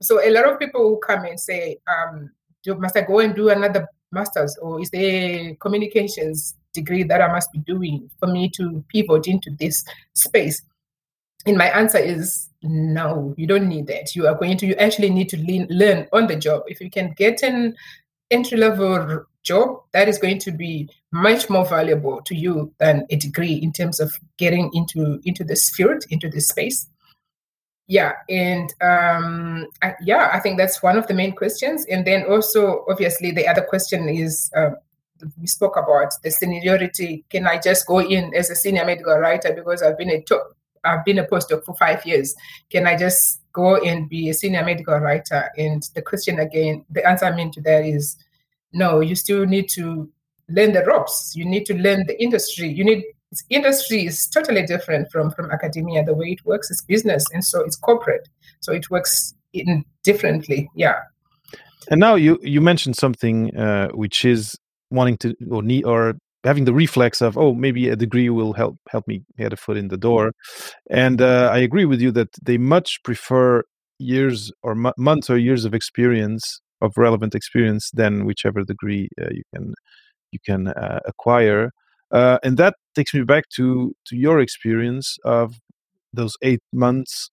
[0.03, 2.31] So a lot of people who come and say, um,
[2.79, 7.53] must I go and do another master's or is there communications degree that I must
[7.53, 10.63] be doing for me to pivot into this space?
[11.47, 14.15] And my answer is no, you don't need that.
[14.15, 16.63] You are going to, you actually need to lean, learn on the job.
[16.67, 17.75] If you can get an
[18.31, 23.17] entry level job, that is going to be much more valuable to you than a
[23.17, 26.87] degree in terms of getting into into this field, into this space.
[27.87, 31.85] Yeah, and um, I, yeah, I think that's one of the main questions.
[31.87, 34.71] And then also, obviously, the other question is uh,
[35.39, 37.25] we spoke about the seniority.
[37.31, 40.57] Can I just go in as a senior medical writer because I've been a top,
[40.85, 42.35] I've been a postdoc for five years?
[42.71, 45.51] Can I just go and be a senior medical writer?
[45.57, 48.17] And the question again, the answer I mean to that is
[48.73, 49.01] no.
[49.01, 50.09] You still need to
[50.49, 51.33] learn the ropes.
[51.35, 52.69] You need to learn the industry.
[52.69, 53.05] You need
[53.49, 56.05] industry is totally different from from academia.
[56.05, 58.29] The way it works is business, and so it's corporate.
[58.61, 60.71] So it works in differently.
[60.75, 61.01] Yeah.
[61.91, 64.57] And now you you mentioned something uh, which is
[64.91, 68.77] wanting to or need or having the reflex of oh maybe a degree will help
[68.91, 70.33] help me get a foot in the door.
[70.91, 73.63] And uh, i agree with you that they much prefer
[73.99, 79.29] years or m- months or years of experience of relevant experience than whichever degree uh,
[79.31, 79.75] you can
[80.33, 81.71] you can uh, acquire.
[82.13, 85.55] Uh, and that takes me back to to your experience of
[86.13, 87.31] those eight months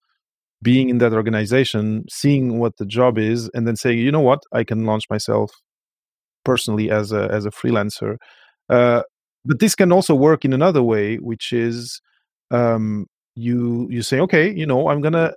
[0.61, 4.41] being in that organization seeing what the job is and then saying you know what?
[4.53, 5.51] I can launch myself
[6.51, 8.17] personally as a as a freelancer
[8.69, 9.01] uh,
[9.45, 12.01] but this can also work in another way, which is
[12.51, 15.33] um, you you say, okay, you know, I'm gonna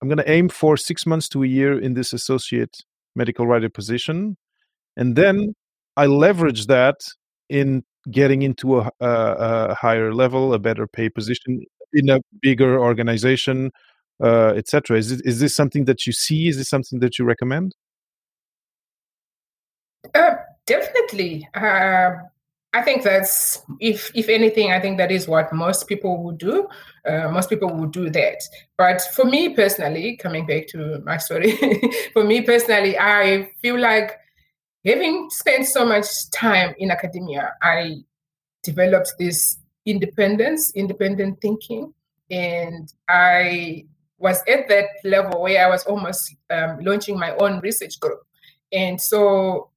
[0.00, 2.78] I'm gonna aim for six months to a year in this associate
[3.14, 4.36] medical writer position,
[4.96, 5.54] and then
[5.96, 6.96] I leverage that
[7.50, 9.08] in getting into a, a,
[9.70, 11.62] a higher level, a better pay position
[11.92, 13.70] in a bigger organization,
[14.22, 14.98] uh, etc.
[14.98, 16.48] Is it, is this something that you see?
[16.48, 17.74] Is this something that you recommend?
[20.14, 20.34] Uh,
[20.66, 21.48] definitely.
[21.54, 22.12] Uh,
[22.74, 26.68] I think that's if if anything, I think that is what most people would do.
[27.06, 28.38] Uh, most people would do that.
[28.78, 31.58] But for me personally, coming back to my story,
[32.12, 34.18] for me personally, I feel like
[34.84, 37.96] having spent so much time in academia, I
[38.62, 41.92] developed this independence, independent thinking,
[42.30, 43.84] and I
[44.18, 48.20] was at that level where I was almost um, launching my own research group.
[48.72, 49.71] And so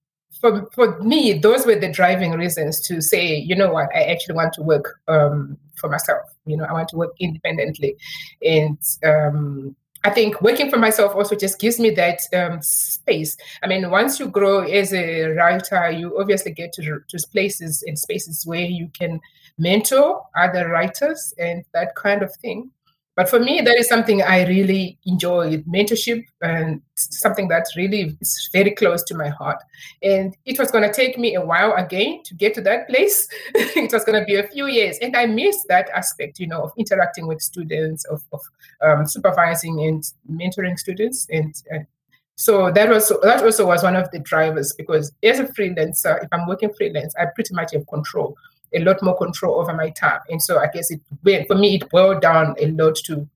[0.46, 4.36] for, for me, those were the driving reasons to say, you know what, I actually
[4.36, 6.22] want to work um, for myself.
[6.46, 7.96] You know, I want to work independently.
[8.44, 13.36] And um, I think working for myself also just gives me that um, space.
[13.64, 17.98] I mean, once you grow as a writer, you obviously get to, to places and
[17.98, 19.20] spaces where you can
[19.58, 22.70] mentor other writers and that kind of thing.
[23.16, 28.50] But for me, that is something I really enjoy mentorship and something that really is
[28.52, 29.64] very close to my heart.
[30.04, 33.28] And it was going to take me a while again to get to that place.
[33.56, 34.98] it was going to be a few years.
[35.02, 38.42] And I missed that aspect, you know, of interacting with students, of, of
[38.82, 41.26] um, supervising and mentoring students.
[41.32, 41.88] And, and
[42.36, 46.28] so that was that also was one of the drivers because as a freelancer, if
[46.34, 48.36] I'm working freelance, I pretty much have control
[48.74, 50.20] a lot more control over my time.
[50.30, 51.02] And so I guess it
[51.48, 53.28] for me it boiled down a lot to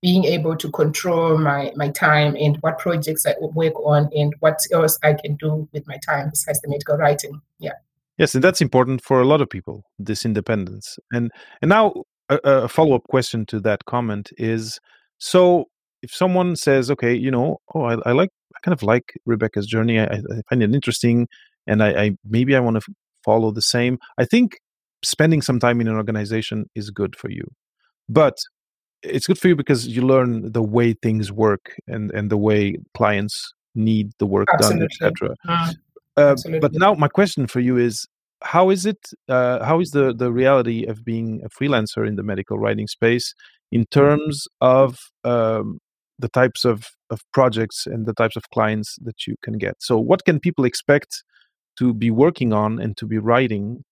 [0.00, 4.58] being able to control my my time and what projects I work on and what
[4.72, 7.40] else I can do with my time besides the medical writing.
[7.58, 7.72] Yeah.
[8.18, 9.84] Yes, and that's important for a lot of people.
[9.98, 11.30] This independence, and
[11.62, 14.78] and now a, a follow up question to that comment is:
[15.18, 15.64] so
[16.02, 19.66] if someone says, okay, you know, oh, I, I like, I kind of like Rebecca's
[19.66, 19.98] journey.
[19.98, 21.26] I, I find it interesting,
[21.66, 22.92] and I, I maybe I want to
[23.24, 23.98] follow the same.
[24.18, 24.58] I think
[25.04, 27.44] spending some time in an organization is good for you.
[28.08, 28.38] But
[29.02, 32.76] it's good for you because you learn the way things work and, and the way
[32.94, 34.86] clients need the work Absolutely.
[35.00, 35.36] done, etc.
[35.48, 35.72] Uh,
[36.16, 38.06] uh, but now my question for you is
[38.42, 42.22] how is it uh, how is the the reality of being a freelancer in the
[42.22, 43.34] medical writing space
[43.70, 45.78] in terms of um,
[46.18, 49.98] the types of, of projects and the types of clients that you can get so
[49.98, 51.24] what can people expect
[51.78, 53.84] to be working on and to be writing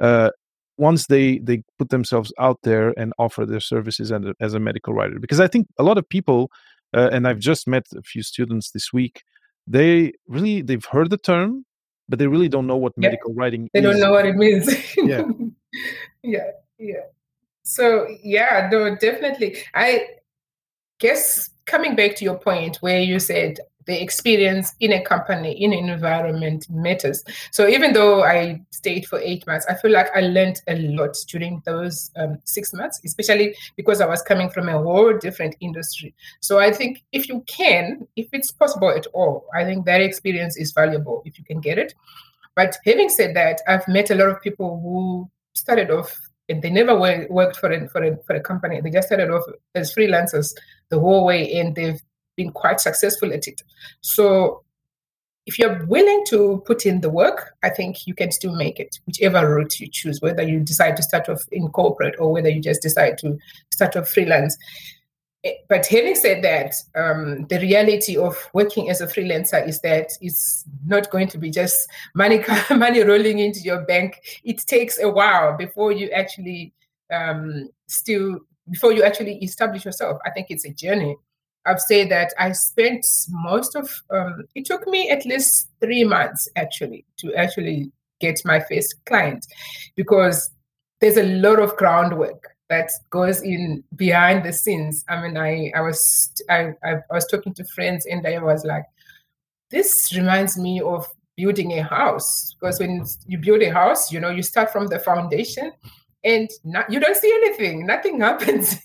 [0.00, 0.30] uh,
[0.76, 4.60] once they they put themselves out there and offer their services as a, as a
[4.60, 5.18] medical writer.
[5.18, 6.50] Because i think a lot of people
[6.94, 9.22] uh, and i've just met a few students this week
[9.66, 11.64] they really they've heard the term
[12.08, 13.08] but they really don't know what yeah.
[13.08, 13.84] medical writing they is.
[13.84, 14.68] don't know what it means.
[14.96, 15.22] Yeah.
[16.22, 17.06] Yeah yeah.
[17.64, 19.56] So yeah no definitely.
[19.74, 20.06] I
[20.98, 25.72] guess coming back to your point where you said the experience in a company, in
[25.72, 27.24] an environment matters.
[27.50, 31.16] So even though I stayed for eight months, I feel like I learned a lot
[31.28, 36.14] during those um, six months, especially because I was coming from a whole different industry.
[36.40, 40.56] So I think if you can, if it's possible at all, I think that experience
[40.56, 41.94] is valuable if you can get it.
[42.54, 46.18] But having said that, I've met a lot of people who started off
[46.48, 48.80] and they never worked for a, for a, for a company.
[48.80, 50.52] They just started off as freelancers
[50.90, 52.02] the whole way, and they've
[52.36, 53.62] been quite successful at it.
[54.00, 54.62] So
[55.46, 58.98] if you're willing to put in the work, I think you can still make it,
[59.06, 62.60] whichever route you choose, whether you decide to start off in corporate or whether you
[62.60, 63.36] just decide to
[63.70, 64.56] start off freelance.
[65.44, 70.10] Eh, but having said that, um, the reality of working as a freelancer is that
[70.20, 74.20] it's not going to be just money money rolling into your bank.
[74.44, 76.72] It takes a while before you actually
[77.12, 78.38] um, still
[78.70, 80.20] before you actually establish yourself.
[80.24, 81.16] I think it's a journey.
[81.64, 86.48] I've said that I spent most of um, it took me at least three months
[86.56, 87.90] actually to actually
[88.20, 89.46] get my first client
[89.96, 90.50] because
[91.00, 95.04] there's a lot of groundwork that goes in behind the scenes.
[95.08, 98.84] I mean, I I was I I was talking to friends and I was like,
[99.70, 101.06] this reminds me of
[101.36, 104.98] building a house because when you build a house, you know, you start from the
[104.98, 105.72] foundation
[106.24, 108.76] and not, you don't see anything, nothing happens.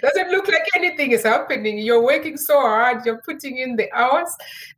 [0.00, 1.78] Doesn't look like anything is happening.
[1.78, 4.28] You're working so hard, you're putting in the hours,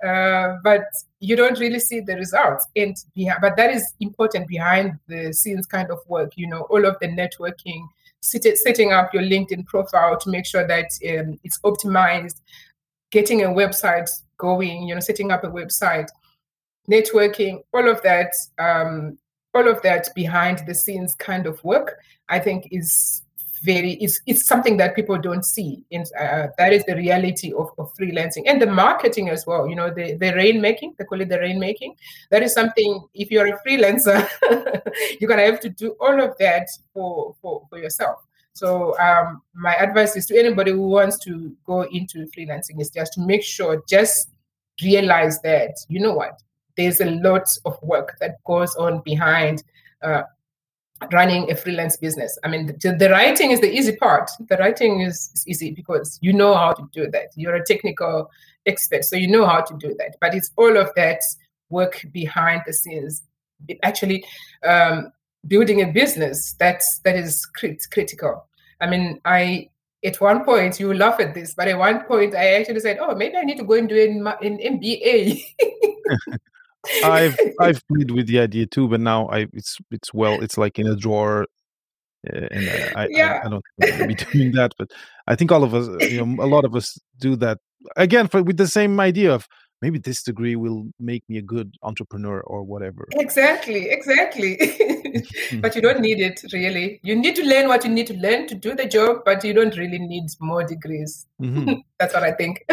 [0.05, 0.85] uh, but
[1.21, 2.67] you don't really see the results.
[2.77, 6.33] And yeah, but that is important behind the scenes kind of work.
[6.37, 7.87] You know, all of the networking,
[8.21, 12.41] setting up your LinkedIn profile to make sure that um, it's optimized,
[13.11, 14.89] getting a website going.
[14.89, 16.09] You know, setting up a website,
[16.91, 18.33] networking, all of that.
[18.59, 19.19] Um,
[19.57, 23.24] all of that behind the scenes kind of work, I think is
[23.65, 27.71] very it's it's something that people don't see and uh, that is the reality of,
[27.79, 28.43] of freelancing.
[28.47, 31.97] And the marketing as well you know the the rainmaking they call it the rainmaking.
[32.31, 34.29] That is something if you're a freelancer
[35.21, 38.19] you're gonna have to do all of that for for, for yourself.
[38.53, 43.15] So um, my advice is to anybody who wants to go into freelancing is just
[43.15, 44.31] to make sure just
[44.83, 46.41] realize that you know what?
[46.77, 49.63] There's a lot of work that goes on behind
[50.03, 50.23] uh,
[51.13, 52.39] running a freelance business.
[52.45, 54.31] I mean, the, the, writing is the easy part.
[54.49, 57.29] The writing is, is easy because you know how to do that.
[57.37, 58.31] You're a technical
[58.67, 60.17] expert, so you know how to do that.
[60.21, 61.21] But it's all of that
[61.71, 63.23] work behind the scenes.
[63.83, 64.25] Actually,
[64.67, 65.13] um,
[65.47, 68.47] building a business that's that is crit- critical.
[68.81, 69.71] I mean, I
[70.05, 73.15] at one point you laugh at this, but at one point I actually said, "Oh,
[73.15, 75.45] maybe I need to go and do in, in MBA."
[77.05, 80.79] I've I've played with the idea too, but now I it's it's well, it's like
[80.79, 81.47] in a drawer,
[82.33, 83.41] uh, and I, yeah.
[83.43, 84.73] I, I don't think I'm be doing that.
[84.79, 84.91] But
[85.27, 87.59] I think all of us, you know, a lot of us do that
[87.97, 89.49] again for with the same idea of
[89.83, 93.07] maybe this degree will make me a good entrepreneur or whatever.
[93.13, 94.57] Exactly, exactly.
[95.61, 97.01] but you don't need it really.
[97.03, 99.53] You need to learn what you need to learn to do the job, but you
[99.53, 101.27] don't really need more degrees.
[101.41, 101.75] Mm-hmm.
[101.99, 102.65] That's what I think.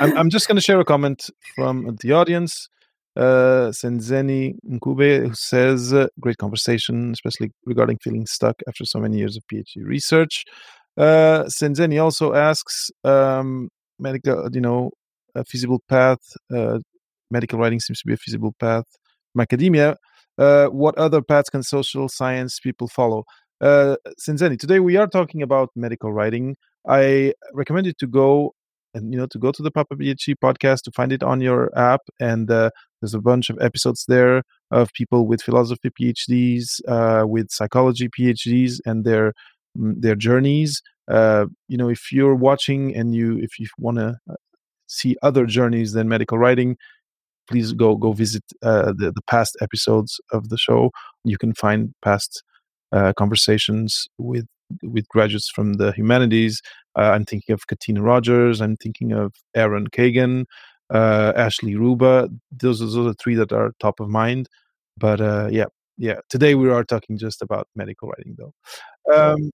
[0.00, 2.68] I'm, I'm just going to share a comment from the audience
[3.16, 9.18] uh, Senzeni Ncube, who says, uh, great conversation, especially regarding feeling stuck after so many
[9.18, 10.44] years of PhD research.
[10.96, 14.90] Uh, Senzeni also asks, um, medical, you know,
[15.34, 16.20] a feasible path,
[16.54, 16.78] uh,
[17.30, 18.84] medical writing seems to be a feasible path
[19.32, 19.96] from academia.
[20.38, 23.24] Uh, what other paths can social science people follow?
[23.60, 26.56] Uh, Senzeni, today we are talking about medical writing.
[26.86, 28.54] I recommend you to go
[28.94, 31.76] and you know to go to the Papa PhD podcast to find it on your
[31.78, 32.70] app and uh,
[33.00, 38.80] there's a bunch of episodes there of people with philosophy PhDs, uh, with psychology PhDs,
[38.86, 39.34] and their
[39.78, 40.80] mm, their journeys.
[41.06, 44.34] Uh, you know, if you're watching and you if you want to uh,
[44.86, 46.78] see other journeys than medical writing,
[47.48, 50.90] please go go visit uh, the the past episodes of the show.
[51.24, 52.42] You can find past
[52.92, 54.46] uh, conversations with
[54.82, 56.62] with graduates from the humanities.
[56.96, 58.60] Uh, I'm thinking of Katina Rogers.
[58.60, 60.46] I'm thinking of Aaron Kagan
[60.90, 62.28] uh, Ashley Ruba.
[62.52, 64.48] Those, those are the three that are top of mind.
[64.96, 65.66] But uh, yeah,
[65.98, 66.20] yeah.
[66.28, 68.54] Today we are talking just about medical writing, though.
[69.12, 69.50] Um,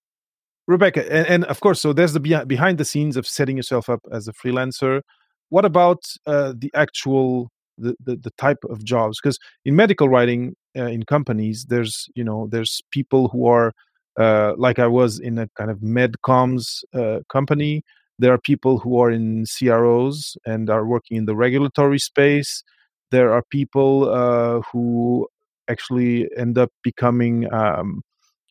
[0.67, 4.01] Rebecca, and, and, of course, so there's the behind the scenes of setting yourself up
[4.13, 5.03] as a freelancer.
[5.49, 9.19] What about uh, the actual the, the, the type of jobs?
[9.21, 13.73] Because in medical writing, uh, in companies, there's you know there's people who are
[14.19, 17.85] uh, like I was in a kind of medcomms uh, company
[18.21, 22.63] there are people who are in CROs and are working in the regulatory space.
[23.11, 25.27] There are people uh, who
[25.71, 28.03] actually end up becoming um,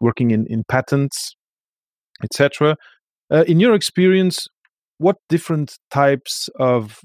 [0.01, 1.35] working in, in patents,
[2.23, 2.75] etc.
[3.29, 4.47] Uh, in your experience,
[4.97, 7.01] what different types of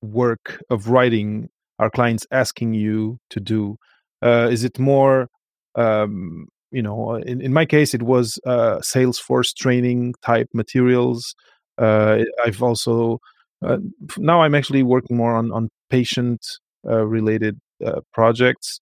[0.00, 3.76] work of writing are clients asking you to do?
[4.22, 5.28] Uh, is it more
[5.74, 11.34] um, you know in, in my case it was uh, salesforce training type materials
[11.78, 13.20] uh, I've also
[13.64, 13.78] uh,
[14.18, 16.44] now I'm actually working more on on patient
[16.88, 18.80] uh, related uh, projects.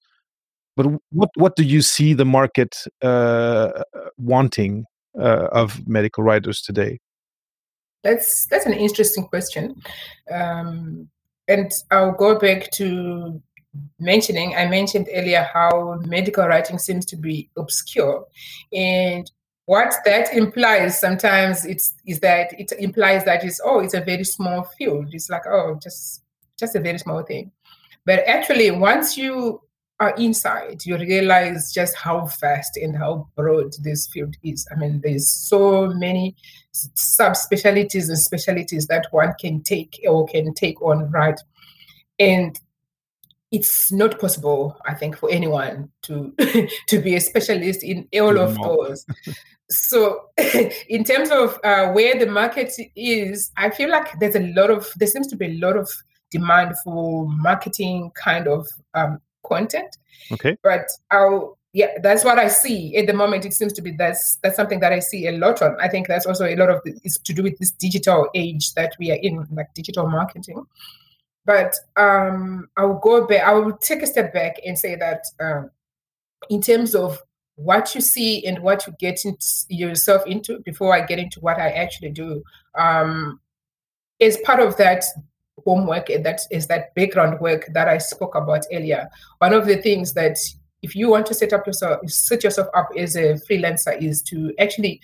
[0.77, 3.83] But what what do you see the market uh,
[4.19, 4.85] wanting
[5.19, 6.99] uh, of medical writers today?
[8.03, 9.77] That's that's an interesting question,
[10.31, 11.09] um,
[11.49, 13.41] and I'll go back to
[13.99, 18.27] mentioning I mentioned earlier how medical writing seems to be obscure,
[18.73, 19.31] and
[19.67, 24.25] what that implies sometimes it's is that it implies that it's oh it's a very
[24.25, 25.09] small field.
[25.13, 26.23] It's like oh just
[26.59, 27.51] just a very small thing.
[28.05, 29.61] But actually once you
[30.01, 34.67] are inside you realize just how vast and how broad this field is.
[34.71, 36.37] I mean there's so many
[36.75, 41.41] subspecialties and specialties that one can take or can take on right?
[42.19, 42.59] And
[43.55, 46.35] it's not possible, I think, for anyone to
[46.89, 49.07] to be a specialist in all of those.
[49.71, 50.31] so,
[50.89, 54.93] in terms of uh, where the market is, I feel like there's a lot of
[54.97, 55.89] there seems to be a lot of
[56.33, 59.97] demand for marketing kind of um, content.
[60.33, 60.57] Okay.
[60.65, 63.45] But I'll yeah, that's what I see at the moment.
[63.45, 65.77] It seems to be that's that's something that I see a lot on.
[65.81, 68.75] I think that's also a lot of the, is to do with this digital age
[68.75, 70.67] that we are in, like digital marketing.
[71.47, 73.47] But um, I'll go back.
[73.47, 75.71] I will take a step back and say that um,
[76.49, 77.21] in terms of
[77.57, 79.21] what you see and what you get
[79.69, 82.43] yourself into before I get into what I actually do,
[82.77, 83.41] um,
[84.21, 85.05] is part of that
[85.65, 89.09] homework and that is that background work that I spoke about earlier.
[89.39, 90.37] One of the things that
[90.83, 94.53] if you want to set up yourself set yourself up as a freelancer is to
[94.59, 95.01] actually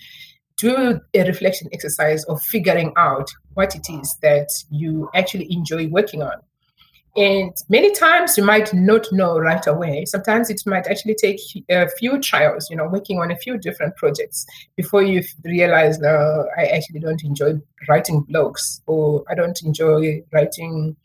[0.57, 6.21] do a reflection exercise of figuring out what it is that you actually enjoy working
[6.21, 6.41] on
[7.17, 10.05] and many times you might not know right away.
[10.05, 13.97] Sometimes it might actually take a few trials, you know, working on a few different
[13.97, 14.45] projects
[14.77, 20.95] before you realize, no, I actually don't enjoy writing blogs or I don't enjoy writing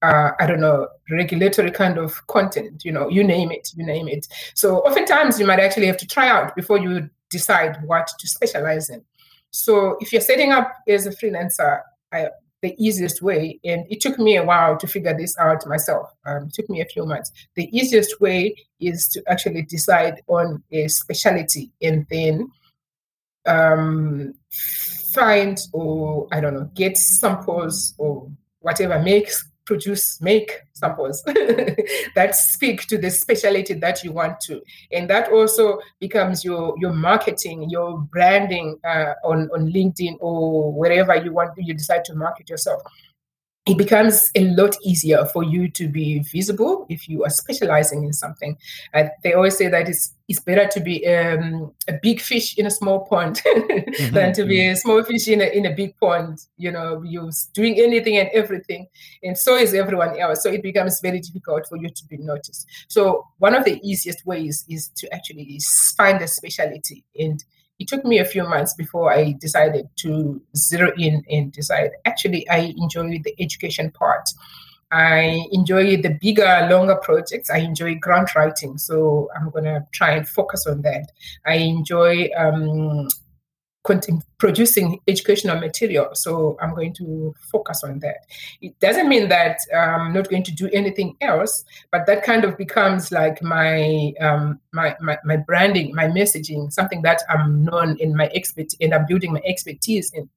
[0.00, 4.06] uh, I don't know, regulatory kind of content, you know, you name it, you name
[4.06, 4.28] it.
[4.54, 8.90] So oftentimes you might actually have to try out before you decide what to specialize
[8.90, 9.02] in.
[9.50, 11.80] So if you're setting up as a freelancer,
[12.12, 12.28] I,
[12.60, 16.10] the easiest way, and it took me a while to figure this out myself.
[16.26, 17.30] Um, took me a few months.
[17.54, 22.50] The easiest way is to actually decide on a specialty and then
[23.46, 24.34] um,
[25.14, 28.28] find or I don't know, get samples or
[28.60, 31.22] whatever makes produce, make samples
[32.14, 34.62] that speak to the specialty that you want to.
[34.90, 41.14] And that also becomes your, your marketing, your branding uh, on, on LinkedIn or wherever
[41.14, 42.82] you want, you decide to market yourself
[43.68, 48.12] it becomes a lot easier for you to be visible if you are specializing in
[48.14, 48.56] something.
[48.94, 52.66] Uh, they always say that it's it's better to be um, a big fish in
[52.66, 54.14] a small pond mm-hmm.
[54.14, 54.72] than to be mm-hmm.
[54.72, 56.38] a small fish in a in a big pond.
[56.56, 58.86] You know, you're doing anything and everything,
[59.22, 60.42] and so is everyone else.
[60.42, 62.66] So it becomes very difficult for you to be noticed.
[62.88, 65.60] So one of the easiest ways is to actually
[65.96, 67.44] find a specialty and
[67.78, 72.48] it took me a few months before I decided to zero in and decide actually
[72.48, 74.28] I enjoy the education part.
[74.90, 77.50] I enjoy the bigger, longer projects.
[77.50, 81.12] I enjoy grant writing, so I'm gonna try and focus on that.
[81.44, 83.08] I enjoy um,
[84.38, 86.10] producing educational material.
[86.14, 88.26] So I'm going to focus on that.
[88.60, 92.56] It doesn't mean that I'm not going to do anything else, but that kind of
[92.56, 98.16] becomes like my um, my, my, my branding, my messaging, something that I'm known in
[98.16, 100.28] my expert and I'm building my expertise in,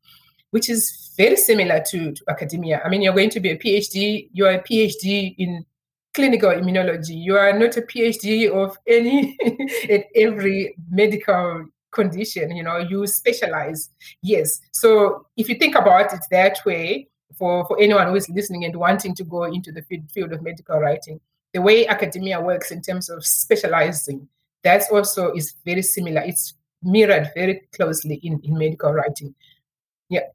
[0.52, 2.82] which is very similar to, to academia.
[2.84, 4.30] I mean, you're going to be a PhD.
[4.32, 5.66] You are a PhD in
[6.14, 7.16] clinical immunology.
[7.16, 9.38] You are not a PhD of any
[9.90, 13.90] at every medical condition you know you specialize.
[14.22, 14.60] Yes.
[14.72, 18.76] So if you think about it that way for for anyone who is listening and
[18.76, 19.84] wanting to go into the
[20.14, 21.20] field of medical writing
[21.54, 24.28] the way academia works in terms of specializing
[24.64, 26.22] that also is very similar.
[26.22, 29.34] It's mirrored very closely in, in medical writing.
[30.10, 30.28] Yeah.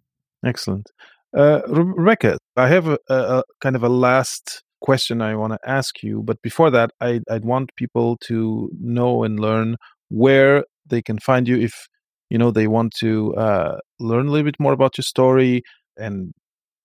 [0.44, 0.90] Excellent.
[1.36, 6.02] Uh, rebecca i have a, a, kind of a last question i want to ask
[6.02, 9.76] you but before that I, i'd want people to know and learn
[10.08, 11.88] where they can find you if
[12.30, 15.62] you know they want to uh, learn a little bit more about your story
[15.96, 16.32] and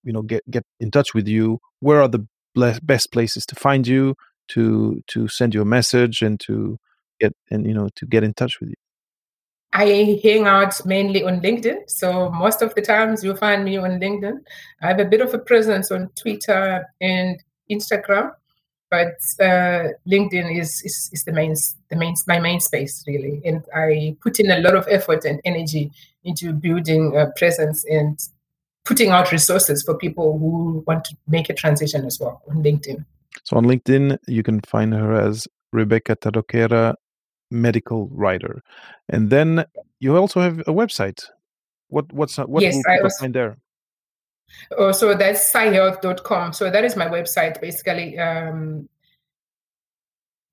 [0.04, 2.26] you know get get in touch with you where are the
[2.84, 4.16] best places to find you
[4.48, 6.78] to to send you a message and to
[7.20, 8.76] get and you know to get in touch with you
[9.74, 11.90] I hang out mainly on LinkedIn.
[11.90, 14.40] So most of the times you'll find me on LinkedIn.
[14.82, 17.42] I have a bit of a presence on Twitter and
[17.72, 18.32] Instagram
[18.92, 21.56] but uh, LinkedIn is, is is the main
[21.90, 25.40] the main my main space really, and I put in a lot of effort and
[25.46, 25.92] energy
[26.26, 28.20] into building a presence and
[28.84, 33.06] putting out resources for people who want to make a transition as well on LinkedIn.
[33.44, 36.96] So on LinkedIn, you can find her as Rebecca Tadokera,
[37.50, 38.62] medical writer,
[39.08, 39.64] and then
[40.00, 41.24] you also have a website.
[41.88, 43.58] What what's what yes, will find there?
[44.78, 46.54] Oh, so that's scihealth.com.
[46.54, 48.18] So that is my website basically.
[48.18, 48.88] Um,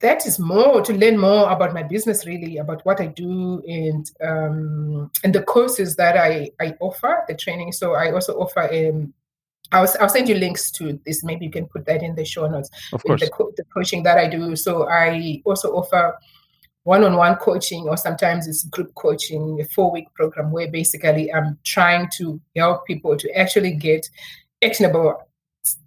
[0.00, 4.08] that is more to learn more about my business, really, about what I do and
[4.22, 7.72] um, and the courses that I, I offer, the training.
[7.72, 9.12] So I also offer um,
[9.72, 11.22] I'll, I'll send you links to this.
[11.24, 12.70] Maybe you can put that in the show notes.
[12.92, 13.20] Of course.
[13.20, 14.56] The, the coaching that I do.
[14.56, 16.16] So I also offer
[16.88, 22.40] one-on-one coaching or sometimes it's group coaching a four-week program where basically i'm trying to
[22.56, 24.08] help people to actually get
[24.64, 25.14] actionable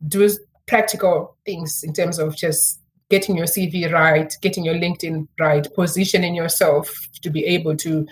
[0.07, 0.29] do
[0.67, 2.79] practical things in terms of just
[3.09, 6.87] getting your cv right getting your linkedin right positioning yourself
[7.23, 8.05] to be able to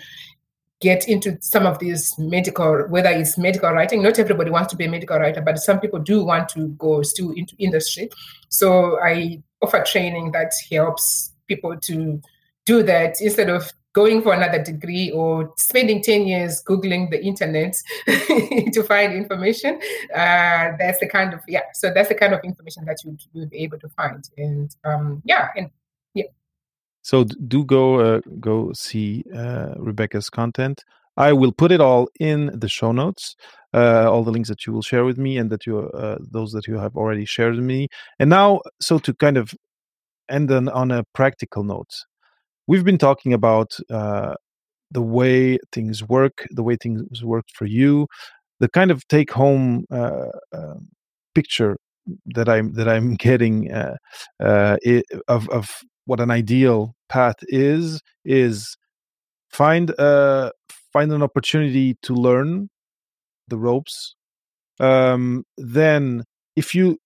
[0.80, 4.02] get into some of these medical, whether it's medical writing.
[4.02, 7.02] Not everybody wants to be a medical writer, but some people do want to go
[7.02, 8.08] still into industry.
[8.48, 12.22] So I offer training that helps people to
[12.70, 13.62] do that instead of
[13.92, 17.74] going for another degree or spending 10 years googling the internet
[18.74, 19.80] to find information.
[20.14, 23.50] Uh, that's the kind of yeah so that's the kind of information that you would
[23.50, 24.22] be able to find.
[24.36, 25.70] And um, yeah and
[26.14, 26.30] yeah.
[27.02, 30.84] So do go uh, go see uh, rebecca's content.
[31.16, 33.34] I will put it all in the show notes
[33.74, 36.52] uh, all the links that you will share with me and that you uh, those
[36.52, 37.88] that you have already shared with me.
[38.18, 39.54] And now so to kind of
[40.28, 41.92] end on, on a practical note
[42.70, 44.36] we've been talking about uh,
[44.92, 48.06] the way things work, the way things work for you,
[48.60, 50.74] the kind of take home uh, uh,
[51.34, 51.76] picture
[52.26, 53.96] that I'm that I'm getting uh,
[54.38, 54.76] uh,
[55.26, 58.76] of of what an ideal path is is
[59.48, 60.50] find a uh,
[60.92, 62.70] find an opportunity to learn
[63.48, 64.14] the ropes.
[64.78, 66.98] Um, then, if you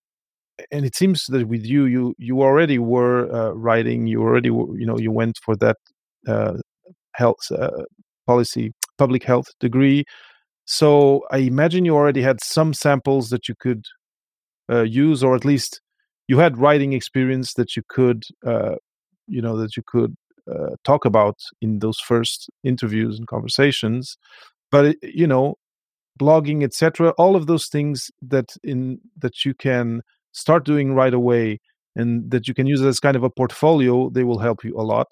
[0.70, 4.86] and it seems that with you you you already were uh, writing you already you
[4.86, 5.76] know you went for that
[6.28, 6.54] uh,
[7.14, 7.70] health uh,
[8.26, 10.04] policy public health degree.
[10.66, 13.84] So i imagine you already had some samples that you could
[14.70, 15.80] uh, use or at least
[16.28, 18.76] you had writing experience that you could uh,
[19.26, 20.14] you know that you could
[20.84, 24.16] talk about in those first interviews and conversations.
[24.70, 25.56] But you know
[26.20, 30.00] blogging etc all of those things that in that you can
[30.34, 31.60] start doing right away
[31.96, 34.82] and that you can use as kind of a portfolio, they will help you a
[34.82, 35.08] lot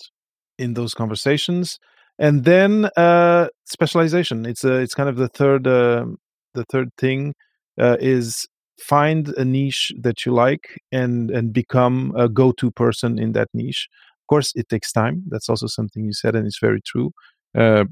[0.59, 1.79] in those conversations.
[2.18, 4.45] And then uh, specialization.
[4.47, 6.07] It's a, it's kind of the third uh,
[6.55, 7.35] the third thing
[7.81, 8.47] uh, is
[8.79, 13.89] find a niche that you like and and become a go-to person in that niche.
[14.23, 15.25] Of course, it takes time.
[15.29, 17.12] That's also something you said, and it's very true.
[17.57, 17.85] Uh,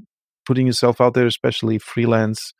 [0.45, 2.53] putting yourself out there, especially freelance,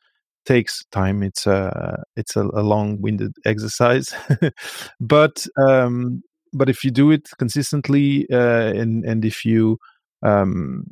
[0.45, 1.23] takes time.
[1.23, 4.13] It's a it's a, a long-winded exercise,
[4.99, 6.23] but um,
[6.53, 9.77] but if you do it consistently uh, and and if you
[10.23, 10.85] um,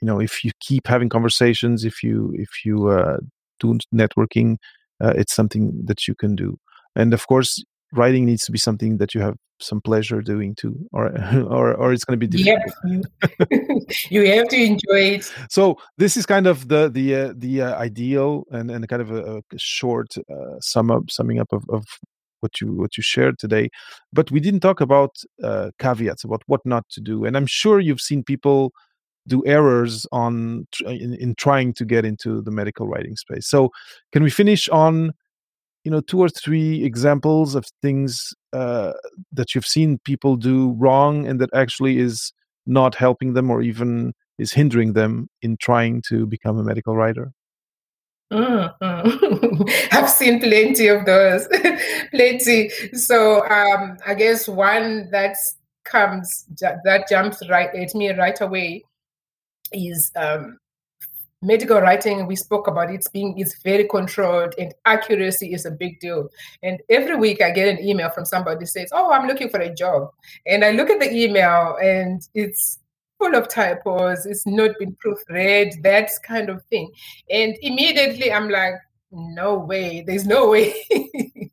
[0.00, 3.18] you know if you keep having conversations, if you if you uh,
[3.60, 4.56] do networking,
[5.02, 6.58] uh, it's something that you can do.
[6.96, 7.62] And of course,
[7.92, 11.06] writing needs to be something that you have some pleasure doing too or
[11.50, 13.06] or or it's going to be difficult.
[13.50, 13.88] Yep.
[14.10, 17.74] you have to enjoy it so this is kind of the the uh, the uh,
[17.76, 21.84] ideal and and kind of a, a short uh, sum up summing up of, of
[22.40, 23.68] what you what you shared today
[24.12, 27.80] but we didn't talk about uh, caveats about what not to do and i'm sure
[27.80, 28.72] you've seen people
[29.26, 33.70] do errors on in, in trying to get into the medical writing space so
[34.12, 35.12] can we finish on
[35.88, 38.92] you know two or three examples of things uh,
[39.32, 42.30] that you've seen people do wrong and that actually is
[42.66, 47.32] not helping them or even is hindering them in trying to become a medical writer?
[48.30, 49.62] Mm-hmm.
[49.96, 51.48] i've seen plenty of those.
[52.10, 52.68] Plenty.
[52.92, 55.36] So um, i guess one that
[55.84, 56.44] comes
[56.84, 58.84] that jumps right at me right away
[59.72, 60.58] is um,
[61.40, 66.00] medical writing we spoke about it being it's very controlled and accuracy is a big
[66.00, 66.28] deal.
[66.62, 69.74] And every week i get an email from somebody says oh i'm looking for a
[69.74, 70.10] job.
[70.46, 72.78] And i look at the email and it's
[73.18, 76.90] full of typos it's not been proofread that kind of thing.
[77.30, 78.74] And immediately i'm like
[79.12, 80.74] no way there's no way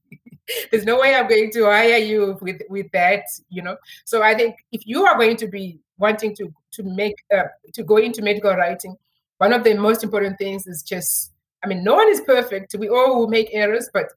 [0.72, 3.78] there's no way i'm going to hire you with with that you know?
[4.06, 7.84] So i think if you are going to be wanting to to make uh, to
[7.84, 8.98] go into medical writing
[9.38, 11.32] one of the most important things is just
[11.64, 12.76] i mean no one is perfect.
[12.78, 14.08] We all will make errors but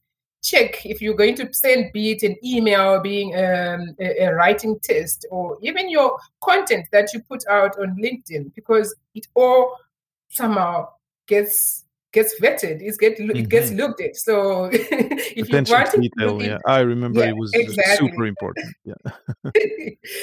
[0.43, 4.79] check if you're going to send be it an email being um, a, a, writing
[4.83, 9.77] test or even your content that you put out on linkedin because it all
[10.31, 10.87] somehow
[11.27, 12.81] gets gets vetted.
[12.81, 13.37] It gets mm-hmm.
[13.37, 14.17] it gets looked at.
[14.17, 16.59] So if Attention you want to detail, yeah.
[16.67, 18.09] i remember yeah, it was exactly.
[18.09, 18.75] super important.
[18.85, 18.95] Yeah.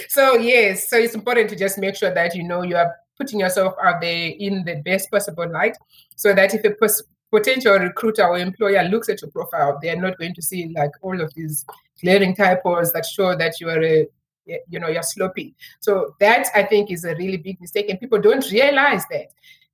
[0.09, 0.89] So yes.
[0.89, 4.01] So it's important to just make sure that you know you are putting yourself out
[4.01, 5.77] there in the best possible light
[6.15, 6.71] so that if a
[7.31, 11.19] potential recruiter or employer looks at your profile, they're not going to see like all
[11.21, 11.65] of these
[12.01, 14.07] glaring typos that show that you are a
[14.45, 15.55] you know you're sloppy.
[15.79, 19.27] So that I think is a really big mistake, and people don't realize that.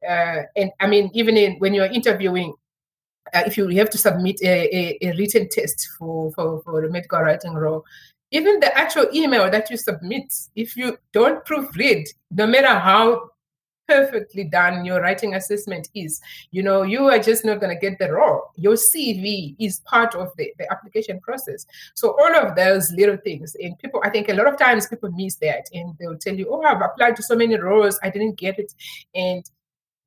[0.08, 2.54] Uh, and I mean, even in, when you're interviewing,
[3.34, 6.89] uh, if you have to submit a, a, a, written test for, for, for a
[6.89, 7.86] medical writing role,
[8.32, 13.30] even the actual email that you submit, if you don't proofread, no matter how
[13.92, 16.22] perfectly done your writing assessment is,
[16.52, 18.44] you know, you are just not going to get the role.
[18.56, 21.66] Your CV is part of the, the application process.
[21.94, 25.12] So all of those little things, and people, I think a lot of times people
[25.12, 28.38] miss that, and they'll tell you, "Oh, I've applied to so many roles, I didn't
[28.38, 28.74] get it,"
[29.14, 29.44] and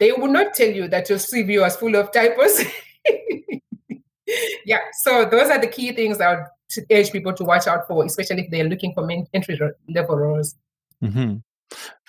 [0.00, 2.64] they will not tell you that your CV was full of typos.
[4.64, 8.04] yeah, so those are the key things I would urge people to watch out for,
[8.04, 9.58] especially if they're looking for entry
[9.88, 10.56] level roles.
[11.02, 11.36] Mm-hmm.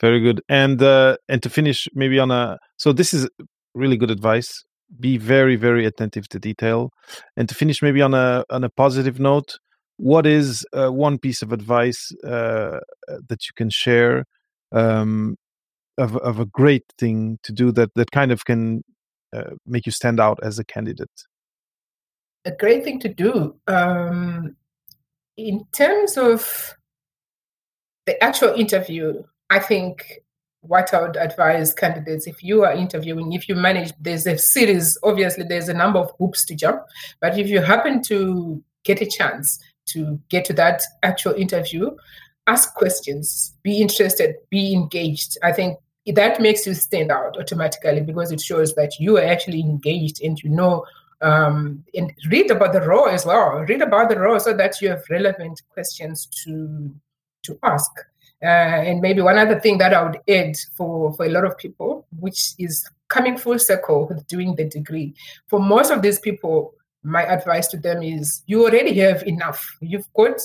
[0.01, 0.41] Very good.
[0.49, 3.29] And uh, and to finish, maybe on a so this is
[3.73, 4.63] really good advice.
[4.99, 6.91] Be very very attentive to detail.
[7.35, 9.57] And to finish, maybe on a on a positive note,
[9.97, 14.25] what is uh, one piece of advice uh, that you can share
[14.71, 15.37] um,
[15.97, 18.83] of of a great thing to do that that kind of can
[19.33, 21.23] uh, make you stand out as a candidate?
[22.45, 24.55] A great thing to do um,
[25.35, 26.75] in terms of
[28.05, 29.23] the actual interview.
[29.49, 30.21] I think
[30.61, 34.97] what I would advise candidates if you are interviewing, if you manage, there's a series,
[35.03, 36.81] obviously, there's a number of hoops to jump.
[37.21, 41.91] But if you happen to get a chance to get to that actual interview,
[42.47, 45.37] ask questions, be interested, be engaged.
[45.43, 45.77] I think
[46.07, 50.41] that makes you stand out automatically because it shows that you are actually engaged and
[50.43, 50.85] you know
[51.21, 53.65] um, and read about the role as well.
[53.67, 56.93] Read about the role so that you have relevant questions to
[57.43, 57.91] to ask.
[58.41, 61.57] Uh, and maybe one other thing that I would add for, for a lot of
[61.57, 65.13] people, which is coming full circle with doing the degree.
[65.47, 66.73] For most of these people,
[67.03, 69.77] my advice to them is you already have enough.
[69.79, 70.39] You've got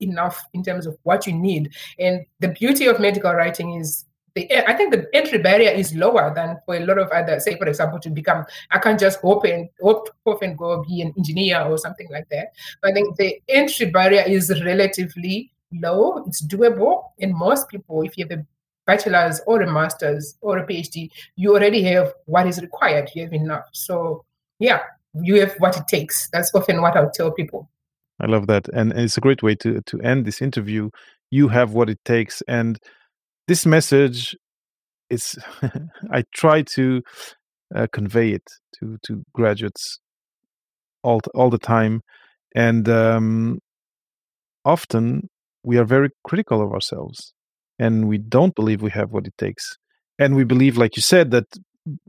[0.00, 1.74] enough in terms of what you need.
[1.98, 4.04] And the beauty of medical writing is
[4.38, 7.66] I think the entry barrier is lower than for a lot of other, say, for
[7.66, 11.62] example, to become, I can't just hope and hope, hope and go be an engineer
[11.62, 12.48] or something like that.
[12.82, 17.04] But I think the entry barrier is relatively low, it's doable.
[17.20, 18.46] And most people, if you have a
[18.86, 23.10] bachelor's or a master's or a PhD, you already have what is required.
[23.14, 23.66] You have enough.
[23.72, 24.24] So,
[24.58, 24.80] yeah,
[25.22, 26.28] you have what it takes.
[26.30, 27.68] That's often what I'll tell people.
[28.20, 28.68] I love that.
[28.68, 30.90] And it's a great way to, to end this interview.
[31.30, 32.42] You have what it takes.
[32.48, 32.78] And
[33.46, 34.34] this message
[35.10, 35.38] is,
[36.12, 37.02] I try to
[37.74, 38.44] uh, convey it
[38.78, 39.98] to, to graduates
[41.02, 42.02] all, all the time.
[42.54, 43.58] And um,
[44.64, 45.28] often
[45.66, 47.34] we are very critical of ourselves
[47.78, 49.76] and we don't believe we have what it takes.
[50.18, 51.44] And we believe, like you said, that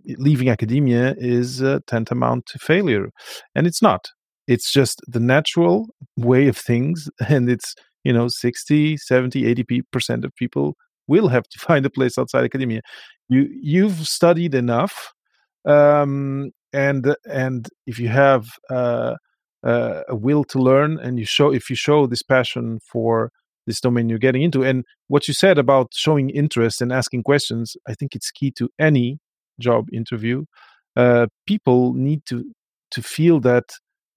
[0.05, 3.09] leaving academia is uh, tantamount to failure.
[3.55, 4.05] And it's not.
[4.47, 7.09] It's just the natural way of things.
[7.27, 10.75] And it's, you know, 60, 70, 80% of people
[11.07, 12.81] will have to find a place outside academia.
[13.27, 15.11] You, you've studied enough.
[15.65, 19.15] Um, and and if you have uh,
[19.63, 23.31] uh, a will to learn and you show if you show this passion for
[23.67, 24.63] this domain you're getting into.
[24.63, 28.69] And what you said about showing interest and asking questions, I think it's key to
[28.79, 29.19] any
[29.59, 30.45] job interview.
[30.95, 32.51] Uh, people need to
[32.91, 33.65] to feel that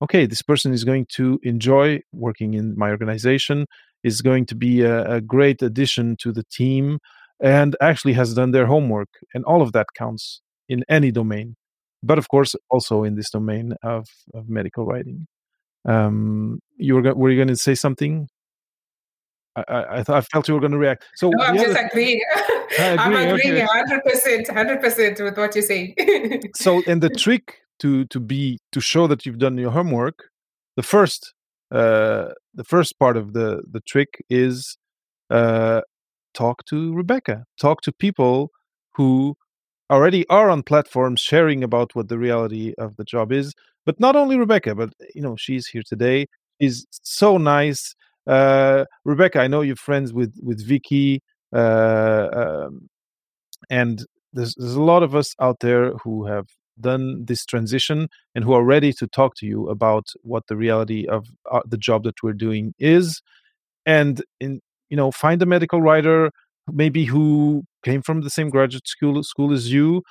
[0.02, 3.66] okay, this person is going to enjoy working in my organization,
[4.02, 6.98] is going to be a, a great addition to the team,
[7.42, 9.08] and actually has done their homework.
[9.34, 11.56] And all of that counts in any domain,
[12.02, 15.26] but of course also in this domain of, of medical writing.
[15.84, 18.28] Um, you were were you going to say something?
[19.56, 21.04] I, I, I, I felt you were going to react.
[21.16, 22.20] So no, I'm just agreeing.
[22.78, 25.94] I'm agreeing hundred percent, hundred percent with what you say.
[26.54, 30.30] so, and the trick to to be to show that you've done your homework,
[30.76, 31.34] the first
[31.70, 34.76] uh, the first part of the the trick is
[35.30, 35.80] uh,
[36.34, 38.50] talk to Rebecca, talk to people
[38.94, 39.36] who
[39.90, 43.54] already are on platforms sharing about what the reality of the job is.
[43.84, 46.26] But not only Rebecca, but you know she's here today.
[46.60, 47.94] She's so nice
[48.30, 51.20] uh, Rebecca, I know you're friends with with Vicky,
[51.52, 52.88] uh, um,
[53.68, 56.46] and there's there's a lot of us out there who have
[56.80, 61.06] done this transition and who are ready to talk to you about what the reality
[61.08, 63.20] of uh, the job that we're doing is,
[63.84, 64.60] and in
[64.90, 66.30] you know find a medical writer
[66.72, 70.02] maybe who came from the same graduate school school as you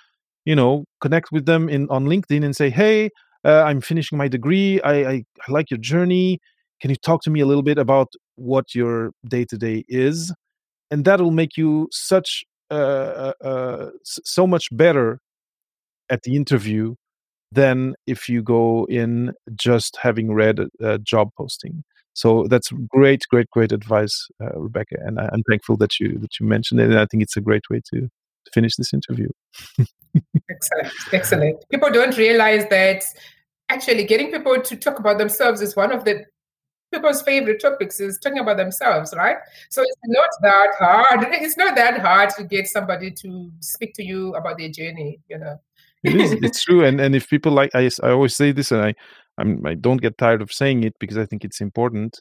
[0.46, 3.10] you know connect with them in on linkedin and say hey
[3.46, 4.82] uh, i'm finishing my degree.
[4.82, 5.14] I, I,
[5.48, 6.40] I like your journey
[6.82, 10.34] can you talk to me a little bit about what your day to day is?
[10.92, 15.20] And that'll make you such uh, uh, so much better
[16.10, 16.96] at the interview
[17.52, 21.84] than if you go in just having read a, a job posting.
[22.14, 24.96] So that's great, great, great advice, uh, Rebecca.
[25.00, 26.90] And I, am thankful that you that you mentioned it.
[26.90, 29.30] And I think it's a great way to, to finish this interview.
[30.50, 31.70] excellent, excellent.
[31.70, 33.04] People don't realize that
[33.70, 36.26] actually getting people to talk about themselves is one of the
[36.92, 39.38] people's favorite topics is talking about themselves, right?
[39.70, 41.28] So it's not that hard.
[41.32, 45.38] It's not that hard to get somebody to speak to you about their journey, you
[45.38, 45.60] know.
[46.04, 46.32] it is.
[46.34, 46.84] It's true.
[46.84, 48.94] And and if people like I, I always say this, and I
[49.38, 52.20] I'm, I don't get tired of saying it because I think it's important.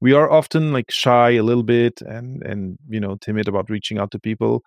[0.00, 3.98] We are often like shy a little bit and and you know timid about reaching
[3.98, 4.62] out to people.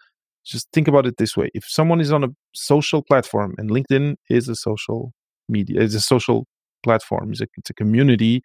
[0.46, 4.16] just think about it this way if someone is on a social platform and linkedin
[4.30, 5.14] is a social
[5.48, 6.46] media is a social
[6.88, 8.42] platform it's a, it's a community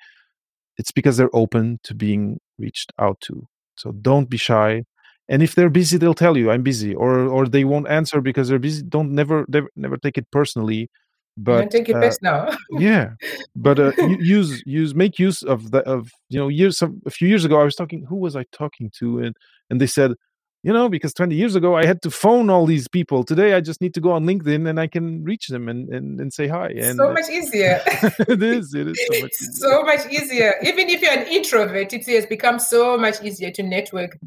[0.78, 3.46] it's because they're open to being reached out to.
[3.76, 4.84] So don't be shy.
[5.28, 8.48] And if they're busy they'll tell you i'm busy or or they won't answer because
[8.48, 10.88] they're busy don't never never, never take it personally.
[11.36, 13.10] But don't take it uh, now yeah.
[13.54, 17.28] But uh, use use make use of the of you know years some, a few
[17.28, 19.18] years ago i was talking who was i talking to?
[19.18, 19.36] And
[19.68, 20.12] and they said
[20.62, 23.24] you know because 20 years ago i had to phone all these people.
[23.24, 26.20] Today i just need to go on linkedin and i can reach them and and,
[26.20, 26.68] and say hi.
[26.76, 27.80] And so much easier.
[27.86, 29.52] it is it is so much easier.
[29.52, 30.54] so much easier.
[30.62, 34.18] Even if you're an introvert it has become so much easier to network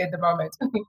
[0.00, 0.56] at the moment.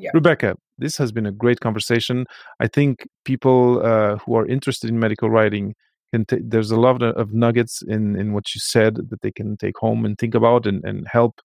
[0.00, 0.12] Yeah.
[0.14, 2.24] rebecca this has been a great conversation.
[2.60, 5.74] I think people uh, who are interested in medical writing
[6.12, 9.56] can t- there's a lot of, nuggets in in what you said that they can
[9.56, 11.40] take home and think about and and help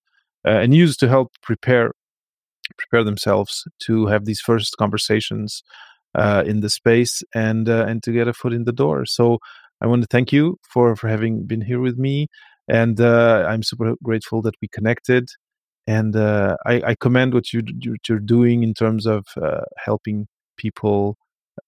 [0.46, 1.94] uh, and use to help prepare
[2.94, 5.64] prepare themselves to have these first conversations
[6.16, 9.06] uh, in the space and uh, and to get a foot in the door.
[9.06, 9.40] So
[9.82, 12.28] I want to thank you for for having been here with me,
[12.68, 15.28] and uh, I'm super grateful that we connected.
[15.86, 17.62] And uh, I, I, commend what you
[18.08, 21.18] you're doing in terms of uh, helping people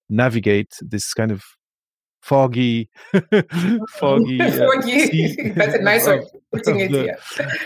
[0.09, 1.41] navigate this kind of
[2.21, 2.87] foggy,
[3.89, 5.51] foggy, uh, foggy.
[5.57, 6.91] That's a nice way of putting it.
[6.91, 7.17] The,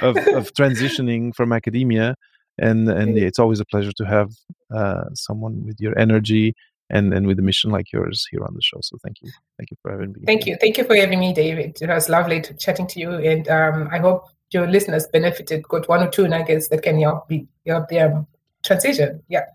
[0.02, 2.16] of, of transitioning from academia
[2.60, 4.32] and and yeah, it's always a pleasure to have
[4.74, 6.56] uh, someone with your energy
[6.90, 8.80] and and with a mission like yours here on the show.
[8.82, 10.22] So thank you, thank you for having me.
[10.26, 11.78] Thank you, thank you for having me, David.
[11.82, 15.88] It was lovely to, chatting to you, and um, I hope your listeners benefited, got
[15.88, 18.26] one or two nuggets that can help be help their
[18.64, 19.24] transition.
[19.28, 19.46] Yeah.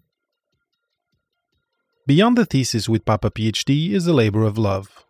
[2.06, 5.04] Beyond the Thesis with Papa PhD is a labor of love.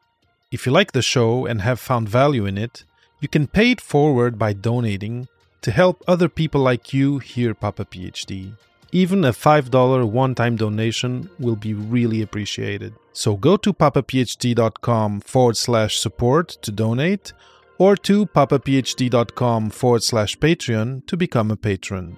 [0.52, 2.84] If you like the show and have found value in it,
[3.20, 5.26] you can pay it forward by donating
[5.64, 8.52] to help other people like you hear Papa PhD.
[8.92, 12.92] Even a $5 one time donation will be really appreciated.
[13.14, 17.32] So go to papaphd.com forward slash support to donate
[17.78, 22.14] or to papaphd.com forward slash Patreon to become a patron.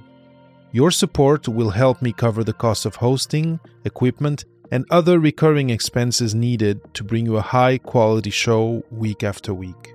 [0.73, 6.35] Your support will help me cover the cost of hosting, equipment, and other recurring expenses
[6.35, 9.95] needed to bring you a high quality show week after week.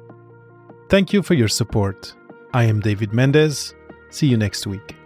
[0.88, 2.16] Thank you for your support.
[2.54, 3.74] I am David Mendez.
[4.10, 5.01] See you next week.